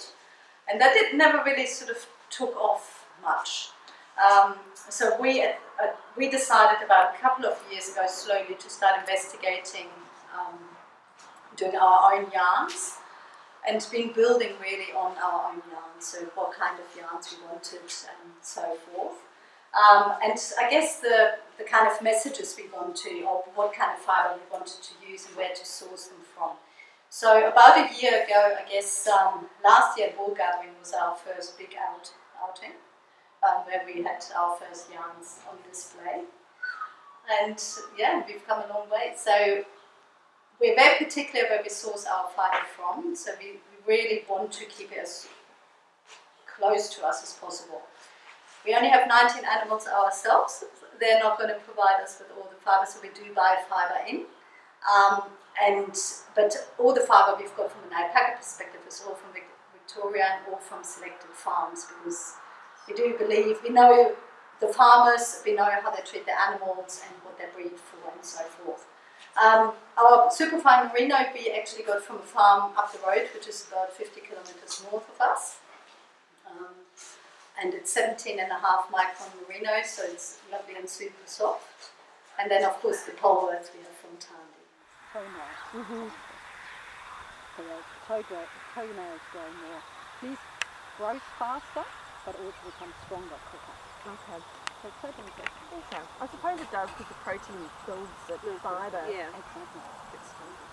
[0.69, 3.69] And that did never really sort of took off much.
[4.19, 4.55] Um,
[4.89, 8.99] so we, uh, uh, we decided about a couple of years ago slowly to start
[8.99, 9.87] investigating
[10.33, 10.59] um,
[11.55, 12.95] doing our own yarns
[13.67, 17.81] and been building really on our own yarns, so what kind of yarns we wanted
[17.81, 19.17] and so forth.
[19.75, 23.91] Um, and I guess the, the kind of messages we want to, or what kind
[23.91, 26.51] of fibre we wanted to use and where to source them from.
[27.09, 31.57] So about a year ago, I guess um, last year Wool Gathering was our first
[31.57, 32.75] big out, outing,
[33.45, 36.23] um, where we had our first yarns on display.
[37.41, 37.61] And
[37.97, 39.13] yeah, we've come a long way.
[39.17, 39.63] So
[40.59, 43.15] we're very particular where we source our fibre from.
[43.15, 45.27] So we, we really want to keep it as
[46.57, 47.81] close to us as possible.
[48.65, 50.63] We only have 19 animals ourselves.
[50.99, 54.07] They're not going to provide us with all the fibre, so we do buy fibre
[54.07, 54.25] in.
[54.85, 55.23] Um,
[55.61, 55.95] and
[56.35, 59.29] but all the fibre we've got from an alpaca perspective is all from
[59.73, 62.35] Victoria and all from selected farms because
[62.87, 64.15] we do believe we know
[64.59, 68.23] the farmers, we know how they treat the animals and what they breed for and
[68.23, 68.85] so forth.
[69.41, 73.67] Um, our superfine merino we actually got from a farm up the road, which is
[73.69, 75.57] about 50 kilometers north of us.
[76.49, 76.73] Um,
[77.61, 81.91] and it's 17 and a half micron merino, so it's lovely and super soft.
[82.39, 84.55] And then, of course, the Polworths we have from Tarndie.
[85.13, 85.71] toenails.
[85.73, 86.07] Mm-hmm.
[88.73, 89.81] Toenails grow more.
[90.21, 90.37] These
[90.97, 91.85] grow faster,
[92.25, 93.75] but also become stronger quicker.
[94.09, 94.39] Okay.
[94.81, 95.61] So it's so beneficial.
[95.85, 96.03] Okay.
[96.21, 99.05] I suppose it does because the protein builds the fibre.
[99.09, 99.29] Yeah.
[99.29, 99.81] Exactly.
[100.11, 100.65] Gets stronger.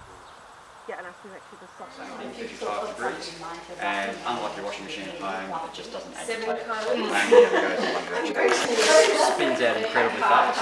[0.88, 2.02] Yeah, and I think that keeps us softer.
[2.02, 3.38] 55 degrees,
[3.78, 6.42] and unlike your washing machine at home, it just doesn't agitate.
[6.42, 8.66] Seven It only ever goes in one direction.
[8.74, 10.58] It spins out incredibly fast,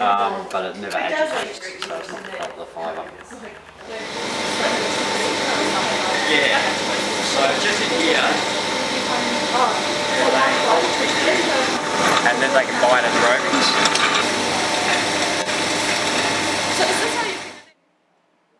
[0.00, 3.04] um, but it never agitates, so it's not part of the fibre.
[6.32, 6.62] Yeah,
[7.36, 8.59] so just in here,
[12.26, 13.66] and then they can buy it as rovings.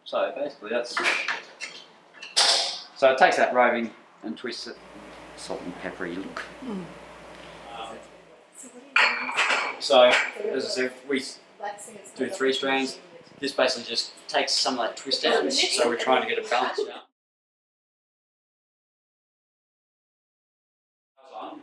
[0.04, 0.96] So basically, that's
[2.96, 3.90] so it takes that roving
[4.22, 4.76] and twists it,
[5.36, 6.42] salt and peppery look.
[9.78, 10.10] So
[10.52, 11.22] as I said, we
[12.16, 12.98] do three strands.
[13.38, 15.50] This basically just takes some of that twist out.
[15.52, 17.09] So we're trying to get a balance out.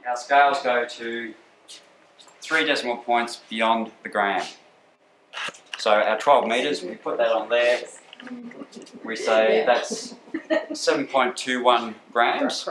[0.07, 1.33] Our scales go to
[2.39, 4.45] three decimal points beyond the gram.
[5.77, 7.81] So our 12 meters, we put that on there.
[9.03, 12.69] We say that's 7.21 grams.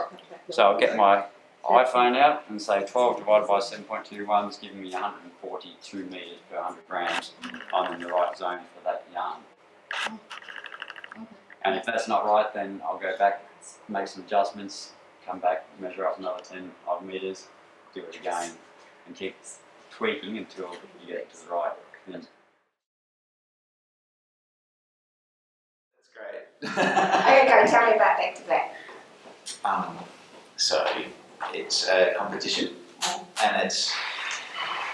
[0.49, 1.25] So I'll get my
[1.63, 6.87] iPhone out and say 12 divided by 7.21 is giving me 142 meters per 100
[6.87, 7.33] grams.
[7.71, 10.19] I'm in the right zone for that yarn.
[11.63, 13.43] And if that's not right, then I'll go back,
[13.89, 14.93] make some adjustments,
[15.27, 17.47] come back, measure up another 10 odd meters,
[17.93, 18.51] do it again,
[19.05, 19.35] and keep
[19.91, 21.73] tweaking until you get to the right
[22.05, 22.25] thing.
[25.95, 26.71] That's great.
[26.71, 27.65] Okay, go.
[27.69, 28.75] Tell me about Back to Back.
[29.65, 29.97] um,
[30.55, 30.85] so
[31.53, 32.69] it's a competition,
[33.43, 33.91] and it's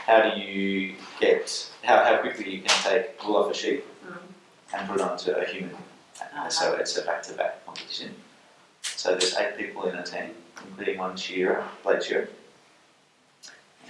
[0.06, 3.86] how do you get how, how quickly you can take wool off a sheep
[4.76, 5.76] and put it onto a human.
[6.36, 8.14] Uh, So it's a back-to-back competition.
[9.04, 10.30] So there's eight people in a team,
[10.66, 12.30] including one shearer, blade shearer,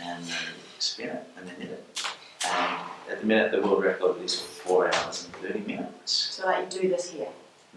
[0.01, 0.33] and they
[0.79, 2.01] spin it and then hit it.
[2.47, 2.79] And
[3.11, 6.11] at the minute, the world record is four hours and thirty minutes.
[6.11, 7.27] So like you do this here.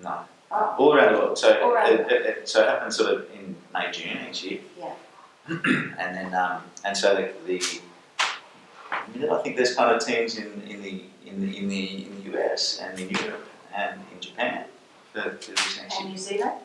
[0.03, 0.21] No,
[0.51, 0.77] Oh.
[0.79, 1.37] all around the world.
[1.37, 4.61] So around it, it, it, so it happens sort of in May, June each year.
[4.79, 4.95] Yeah.
[5.49, 7.63] and then um, and so the, the
[8.91, 12.23] I, I think there's kind of teams in, in the in the in the in
[12.33, 14.65] the US and in Europe and in Japan
[15.13, 16.09] for, for this next And year.
[16.13, 16.61] New Zealand?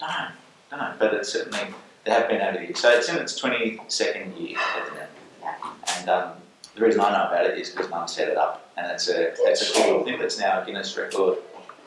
[0.00, 1.74] No, no, but it's certainly
[2.04, 2.80] there have been over the years.
[2.80, 5.08] So it's in its twenty second year at the minute.
[5.40, 5.54] Yeah.
[5.98, 6.32] And um,
[6.74, 9.32] the reason I know about it is because Mum set it up, and it's a
[9.50, 11.38] it's a cool little thing that's now a Guinness record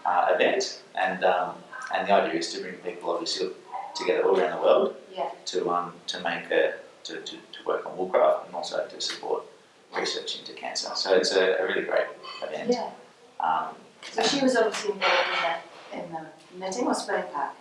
[0.05, 1.55] uh, event, and um,
[1.93, 3.49] and the idea is to bring people obviously
[3.95, 5.29] together all around the world Yeah.
[5.47, 9.43] to um to make a to, to, to work on woolcraft and also to support
[9.97, 10.89] research into cancer.
[10.95, 12.07] So it's a, a really great
[12.43, 12.69] event.
[12.71, 12.89] Yeah.
[13.39, 13.75] Um,
[14.11, 15.15] So she was obviously involved
[15.93, 17.51] in the, in the knitting or spinning part?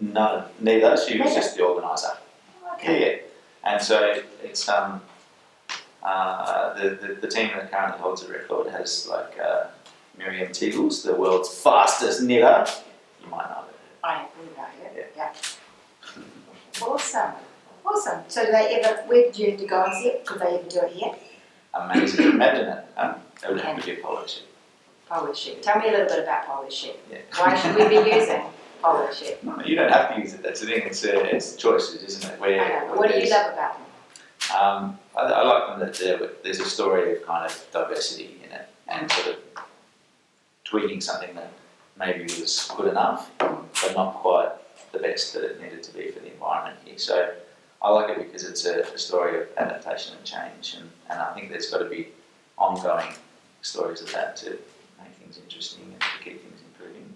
[0.00, 0.96] No, neither.
[0.96, 2.16] She was just the organizer.
[2.82, 3.16] Yeah, yeah.
[3.64, 5.00] And so it's um,
[6.02, 9.66] uh, the, the the team that currently holds the record has like uh,
[10.16, 12.66] Miriam Tegels, the world's fastest knitter.
[13.22, 13.64] You might know her.
[14.04, 15.12] I agree about it.
[15.16, 15.32] Yeah.
[16.82, 17.32] Awesome.
[17.84, 18.20] Awesome.
[18.28, 20.26] So do they ever, where did you have to go and see it?
[20.26, 21.14] Could they ever do it here?
[21.74, 22.26] Amazing.
[22.32, 22.84] Imagine it.
[22.96, 24.42] Um, it would have to be a Polworth.
[25.10, 25.62] Polworth sheep.
[25.62, 26.96] Tell me a little bit about Polworth sheep.
[27.10, 27.18] Yeah.
[27.36, 28.42] Why should we be using
[28.82, 30.42] Polworth you don't have to use it.
[30.42, 30.82] That's the thing.
[30.84, 32.40] It's uh, it's choices, isn't it?
[32.40, 33.86] Where, I know, but where what do you love about them?
[34.56, 38.52] Um, I, I like them that there, there's a story of kind of diversity in
[38.52, 39.36] it and sort of
[40.64, 41.52] tweaking something that
[41.98, 44.52] maybe was good enough, but not quite
[44.92, 46.98] the best that it needed to be for the environment here.
[46.98, 47.34] So
[47.82, 51.32] I like it because it's a, a story of adaptation and change, and, and I
[51.34, 52.08] think there's got to be
[52.56, 53.12] ongoing
[53.62, 57.14] stories of that to make things interesting and to keep things improving.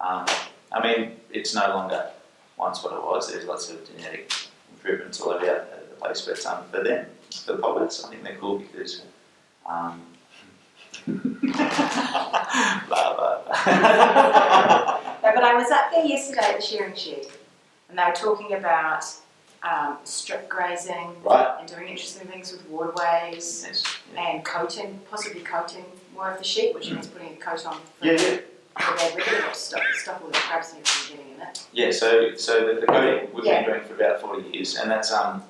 [0.00, 0.26] Um,
[0.74, 2.10] I mean, it's no longer
[2.56, 3.30] once what it was.
[3.32, 4.32] There's lots of genetic
[4.72, 7.06] improvements all over the place, but um, for them,
[7.46, 9.02] for the Polworths, I think they're cool because.
[9.66, 10.02] Um,
[11.06, 11.18] blah,
[12.88, 13.54] blah, blah.
[15.22, 17.26] No, but I was up there yesterday at the shearing shed,
[17.88, 19.04] and they were talking about
[19.62, 21.56] um, strip grazing right?
[21.60, 23.82] and doing interesting things with waterways Yes.
[24.14, 24.30] Yeah.
[24.30, 28.06] and coating, possibly coating more of the sheep, which means putting a coat on for,
[28.06, 28.38] Yeah,
[28.78, 28.84] yeah.
[28.96, 31.66] for their regular stop, stop all the crabs and everything getting in it.
[31.72, 33.62] Yeah, so so the, the coating we've Yeah.
[33.62, 35.42] been doing for about forty years, and that's um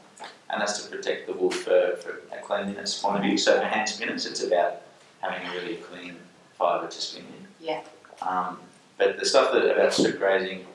[0.50, 3.36] and that's to protect the wool for, for a cleanliness point of view.
[3.38, 4.82] So for hand spinners, it's about
[5.20, 6.16] having a really clean
[6.58, 7.46] fibre to spin in.
[7.66, 7.80] Yeah.
[8.22, 8.58] Um,
[8.98, 10.66] but the stuff that about strip grazing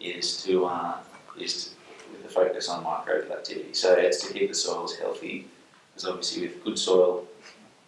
[0.00, 0.96] is to uh,
[1.38, 1.70] is to,
[2.12, 3.72] with the focus on microbial activity.
[3.74, 5.46] So it's to keep the soils healthy,
[5.94, 7.26] because obviously with good soil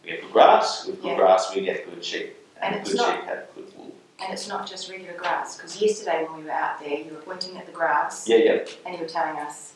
[0.04, 0.86] we have good grass.
[0.86, 1.16] With good Yeah.
[1.16, 3.79] grass we get good sheep, And and, it's good not- sheep have good wool.
[4.22, 7.20] And it's not just regular grass, because yesterday when we were out there, you were
[7.22, 8.58] pointing at the grass Yeah, yeah.
[8.84, 9.72] and you were telling us,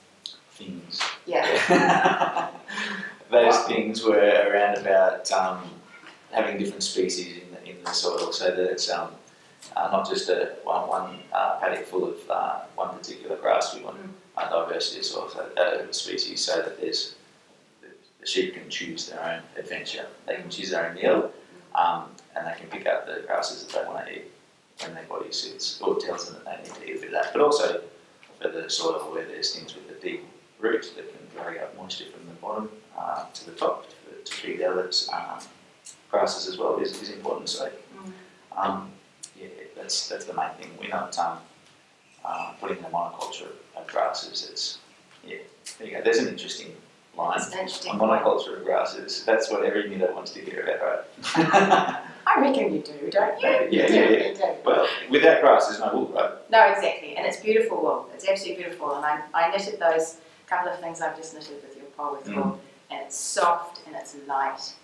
[0.53, 1.01] Things.
[1.27, 2.51] yeah,
[3.31, 5.63] Those things were around about um,
[6.31, 9.11] having different species in the, in the soil, so that it's um,
[9.75, 13.75] uh, not just a one, one uh, paddock full of uh, one particular grass.
[13.75, 13.99] We want
[14.37, 17.17] a diversity of so, uh, species, so that there's
[17.81, 17.89] the,
[18.21, 20.07] the sheep can choose their own adventure.
[20.27, 21.33] They can choose their own meal,
[21.75, 22.05] um,
[22.37, 24.31] and they can pick out the grasses that they want to eat
[24.81, 27.13] when their body suits or tells them that they need to eat a bit of
[27.13, 27.33] that.
[27.33, 27.83] But also
[28.41, 30.25] for the soil where there's things with the deep
[30.59, 32.69] roots that can carry up moisture from the bottom
[32.99, 35.09] uh, to the top to, to feed others.
[35.13, 35.39] Um,
[36.11, 37.49] grasses as well is, is important.
[37.49, 37.71] So,
[38.57, 38.91] um,
[39.39, 40.71] yeah, that's that's the main thing.
[40.81, 41.39] We're not um,
[42.25, 44.49] uh, putting in a monoculture of grasses.
[44.51, 44.79] It's
[45.27, 45.39] yeah.
[45.79, 46.03] There you go.
[46.03, 46.73] There's an interesting
[47.17, 47.39] line.
[47.39, 49.25] it's an A interesting monoculture of grasses.
[49.25, 51.07] That's what every knitter wants to hear about,
[51.37, 52.01] right?
[52.37, 53.49] I reckon you do, don't you?
[53.49, 54.29] Yeah, you yeah, do, yeah.
[54.29, 54.45] you do.
[54.65, 56.31] well, without grass, there's no wool, right?
[56.51, 58.11] No, exactly, and it's beautiful wool.
[58.15, 60.17] It's absolutely beautiful, and I, I knitted those
[60.47, 62.59] couple of things I've just knitted with your Polworth wool, mm.
[62.91, 64.75] and it's soft and it's light.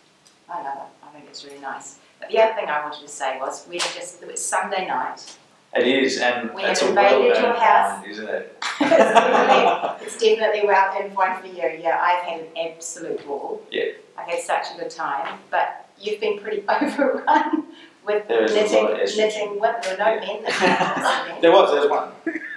[0.48, 1.06] I love it.
[1.06, 1.98] I think it's really nice.
[2.18, 4.86] But the other thing I wanted to say was we had just it was Sunday
[4.86, 5.36] night.
[5.74, 8.04] It is, and We it's have a invaded well-known your house.
[8.06, 8.58] isn't it?
[8.80, 11.78] it's, definitely, it's definitely well in one for you.
[11.80, 13.62] Yeah, I've had an absolute ball.
[13.70, 13.84] Yeah.
[14.18, 17.66] I've had such a good time, but you've been pretty overrun
[18.06, 19.16] with There is a knitting, lot of estrogen.
[19.18, 19.80] knitting women.
[19.82, 22.10] There were no men that There was, there was one.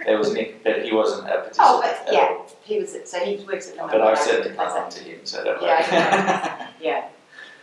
[0.05, 1.57] There was Nick, but he wasn't a participant.
[1.59, 2.47] Oh, but at yeah, all.
[2.63, 2.95] he was.
[3.05, 4.67] So he works at the But I certainly right?
[4.69, 6.67] can't him, so don't Yeah, worry.
[6.81, 7.07] Yeah,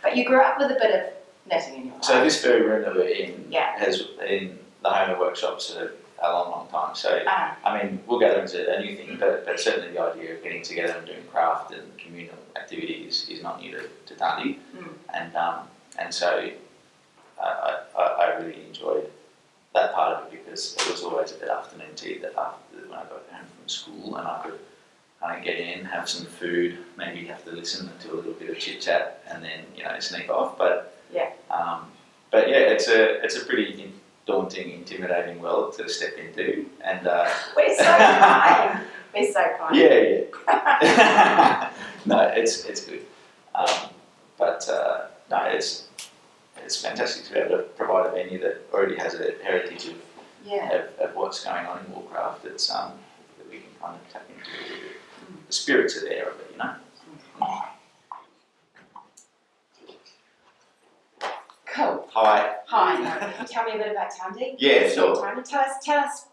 [0.01, 1.13] but you grew up with a bit of
[1.49, 2.03] knitting in your life.
[2.03, 3.77] so this very room that we're in Yeah.
[3.77, 5.91] has been the home of workshops for
[6.21, 6.95] a long, long time.
[6.95, 10.35] So Ah, I mean, we'll gather into a new thing, but, but certainly the idea
[10.35, 14.57] of getting together and doing craft and communal activities is not new to, to Tarndie.
[14.75, 14.89] Mm.
[15.13, 15.59] And, um,
[15.97, 16.49] and so
[17.41, 19.09] I, I, I really enjoyed
[19.73, 22.99] that part of it because it was always a bit afternoon tea that after, when
[22.99, 24.59] I got home from school and I could
[25.21, 28.49] kind of get in, have some food, maybe have to listen to a little bit
[28.49, 30.57] of chit chat and then, you know, sneak off.
[30.57, 31.29] But Yeah.
[31.49, 31.85] um,
[32.31, 33.73] but yeah, it's a, it's a pretty
[34.31, 36.65] daunting, intimidating world to step into.
[36.83, 38.81] And uh, we're so kind.
[39.13, 39.75] We're so kind.
[39.75, 41.69] Yeah, yeah.
[42.05, 43.05] no, it's it's good,
[43.55, 43.67] um,
[44.37, 45.87] but uh, no, it's
[46.63, 49.95] it's fantastic to be able to provide a venue that already has a heritage of,
[50.45, 50.69] Yeah.
[50.71, 52.45] of, of what's going on in woolcraft.
[52.45, 52.91] It's um,
[53.37, 54.49] that we can kind of tap into.
[55.47, 56.73] The spirits are there of it, you know.
[61.73, 62.05] Cool.
[62.13, 62.55] Hi.
[62.67, 63.01] Hi.
[63.01, 64.55] now, Can you tell me a bit about Tarndie?
[64.59, 65.15] Yeah, sure.
[65.15, 66.25] Tanya, tell us, tell us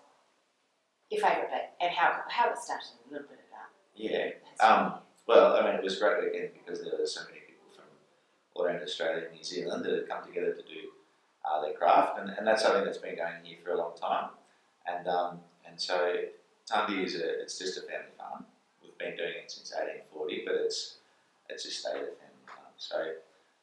[1.11, 2.89] your favourite bit and how how it started.
[3.09, 3.71] A little bit about.
[3.95, 4.67] Yeah.
[4.67, 4.95] Um,
[5.29, 7.85] well, I mean, it was great again because there were so many people from
[8.55, 10.91] all around Australia and New Zealand that had come together to do
[11.45, 14.31] uh, their craft, and, and that's something that's been going here for a long time.
[14.89, 16.15] And um, and so
[16.69, 18.45] Tarndie is a it's just a family farm.
[18.83, 20.97] We've been doing it since 1840, but it's
[21.49, 22.75] it's just stayed a family farm.
[22.77, 22.99] So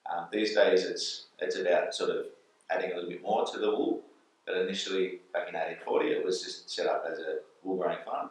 [0.10, 2.28] um, these days it's it's about sort of
[2.70, 4.02] adding a little bit more to the wool.
[4.46, 8.30] But initially, back in 1840, it was just set up as a wool growing farm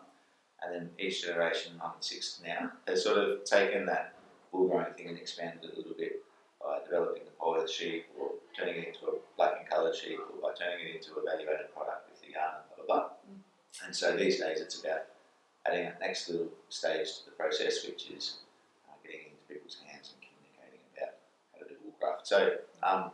[0.65, 4.15] and then each generation, I'm the sixth now, has sort of taken that
[4.53, 6.25] wool growing thing and expanded it a little bit
[6.63, 10.41] by developing the Polworth sheep or turning it into a black and coloured sheep or
[10.41, 13.09] by turning it into a value added product with the yarn and blah blah blah.
[13.85, 15.03] And so these days it's about
[15.67, 18.39] adding that next little stage to the process, which is
[18.89, 21.21] uh, getting into people's hands and communicating about
[21.53, 22.25] how to do woolcraft.
[22.25, 23.11] So um,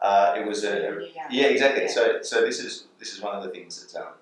[0.00, 1.86] uh, it was a, a yeah, exactly.
[1.88, 4.14] So, so this is this is one of the things that's um,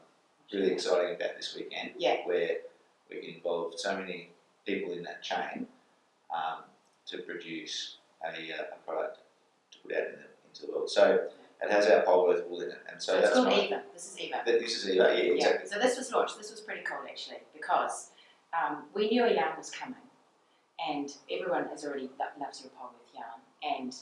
[0.52, 1.92] really exciting about this weekend.
[1.96, 2.18] Yeah.
[2.26, 2.58] Where
[3.11, 4.30] we can involve so many
[4.66, 5.66] people in that chain
[6.34, 6.64] um,
[7.06, 9.18] to produce a, uh, a product
[9.72, 10.90] to put out in the, into the world.
[10.90, 11.28] So
[11.62, 13.52] it has our Polworth wool in it, and so So it's that's called.
[13.64, 13.82] Eva.
[13.94, 14.42] This is Eva.
[14.44, 15.32] This is Eva, yeah, Yeah.
[15.34, 15.68] exactly.
[15.70, 16.36] So this was launched.
[16.36, 18.11] This was pretty cool actually because
[18.52, 19.96] um, we knew a yarn was coming,
[20.88, 23.40] and everyone has already lo- loves your Polworth yarn.
[23.62, 23.94] And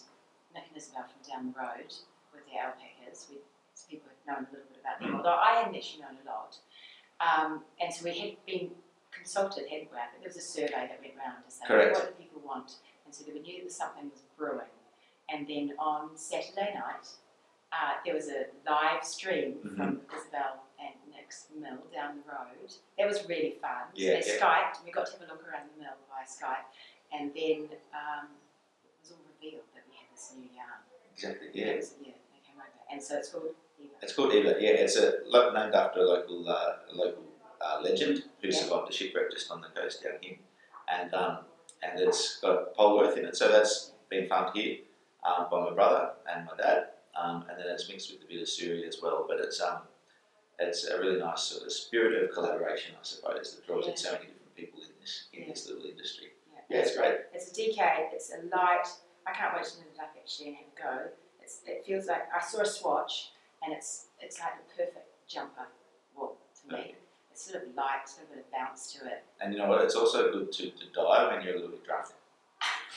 [0.67, 1.91] And Isabel from down the road
[2.35, 3.39] with their alpacas, we
[3.89, 6.59] people have known a little bit about them, although I hadn't actually known a lot.
[7.23, 8.71] Um, and so we had been
[9.15, 9.97] consulted, hadn't we?
[9.97, 11.95] I think there was a survey that went round to say Correct.
[11.97, 14.75] what do people want, and so we knew that something was brewing.
[15.31, 17.07] And then on Saturday night,
[17.73, 19.77] uh, there was a live stream Mhm.
[19.77, 22.71] from Isabel and Nick's mill down the road.
[22.99, 23.89] That was really fun.
[23.95, 24.41] Yeah, so they yeah.
[24.43, 26.67] Skyped, we got to have a look around the mill by Skype,
[27.13, 28.29] and then um,
[28.85, 29.65] it was all revealed
[30.31, 30.81] that we had this new yarn.
[31.15, 31.77] Exactly, yeah.
[31.77, 32.13] was- yeah,
[32.47, 32.69] came over.
[32.91, 33.45] And so it's called
[33.79, 33.91] Eva.
[34.03, 34.71] It's called Eva, yeah.
[34.85, 35.23] It's a
[35.55, 37.25] named after a local uh, a local
[37.61, 38.59] uh, legend who Yeah.
[38.61, 40.39] survived a shipwreck just on the coast down here,
[40.89, 41.39] and um,
[41.83, 43.37] and it's got Polworth in it.
[43.37, 44.79] So that's been farmed here
[45.25, 46.89] um, by my brother and my dad,
[47.21, 49.27] um, and then it's mixed with a bit of Suri as well.
[49.29, 49.83] But it's um,
[50.59, 53.91] it's a really nice sort of spirit of collaboration, I suppose, that draws Yeah.
[53.93, 55.49] in so many different people in this in Yeah.
[55.51, 56.33] this little industry.
[56.53, 57.17] Yeah, Yeah, it's great.
[57.33, 58.87] It's a DK, it's a light,
[59.29, 61.11] I can't wait to knit it up actually and have a go.
[61.43, 63.31] It's, it feels like, I saw a swatch
[63.63, 65.67] and it's it's like the perfect jumper
[66.17, 66.95] wool to me.
[67.31, 69.25] It's sort of light, it's got a bit of bounce to it.
[69.41, 69.83] And you know what?
[69.83, 72.07] It's also good to, to dye when you're a little bit drunk.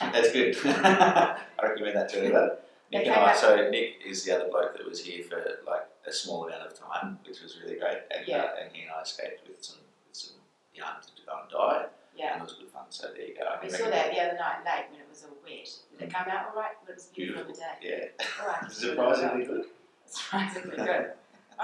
[0.00, 0.56] That's good.
[0.64, 2.50] I recommend that to everyone.
[2.90, 5.82] Nick Okay, and I, so Nick is the other bloke that was here for like
[6.06, 7.98] a small amount of time, which was really great.
[8.14, 8.42] And, Yeah.
[8.42, 10.34] uh, and he and I escaped with some with some
[10.74, 11.86] yarn to go and dye,
[12.16, 12.34] Yeah.
[12.34, 12.82] and it was good fun.
[12.90, 13.44] So there you go.
[13.46, 15.68] I We saw that the other night late when it was all wet.
[15.98, 16.72] Did it come out all right?
[16.88, 17.66] It was beautiful, Beautiful.
[17.80, 18.08] the day.
[18.18, 18.70] Yeah, All right.
[18.72, 19.64] surprisingly good.
[20.06, 21.12] Surprisingly good.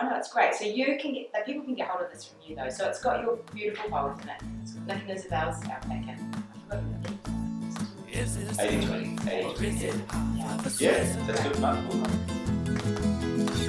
[0.01, 0.55] Oh no, it's great.
[0.55, 2.68] So you can get, that people can get hold of this from you though.
[2.70, 4.36] So it's got your beautiful bowl in it.
[4.62, 6.12] It's got Nick and Isabel's alpaca.
[6.12, 6.16] I
[6.68, 7.18] forgot the name.
[8.12, 9.66] Is it a 80 20, 80 or 20.
[9.68, 9.94] is it a
[10.36, 11.26] Yeah, story?
[11.26, 11.76] that's good fun.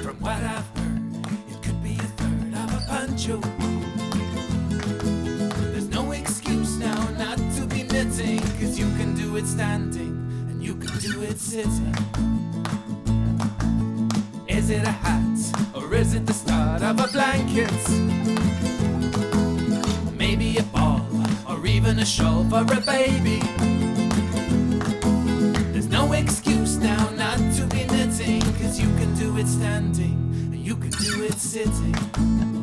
[0.02, 3.40] From what I've heard, it could be a third of a poncho.
[9.40, 10.14] It standing
[10.50, 11.94] and you can do it sitting.
[14.46, 15.38] Is it a hat
[15.74, 17.72] or is it the start of a blanket?
[20.18, 21.06] Maybe a ball
[21.48, 23.40] or even a shawl for a baby.
[25.72, 30.18] There's no excuse now not to be knitting, cause you can do it standing
[30.52, 32.59] and you can do it sitting.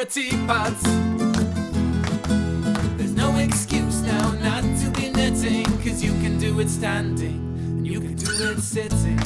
[0.00, 0.72] A teapot.
[2.96, 7.38] There's no excuse now not to be knitting, cause you can do it standing
[7.76, 9.18] and you can do it sitting.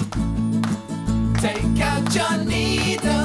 [1.35, 3.24] Take out your needle,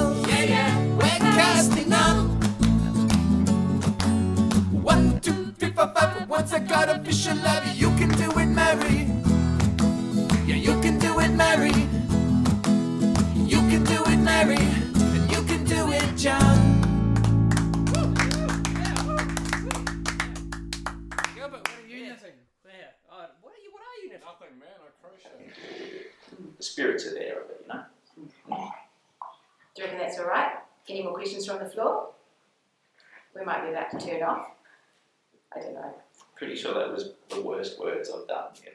[38.31, 38.68] ever.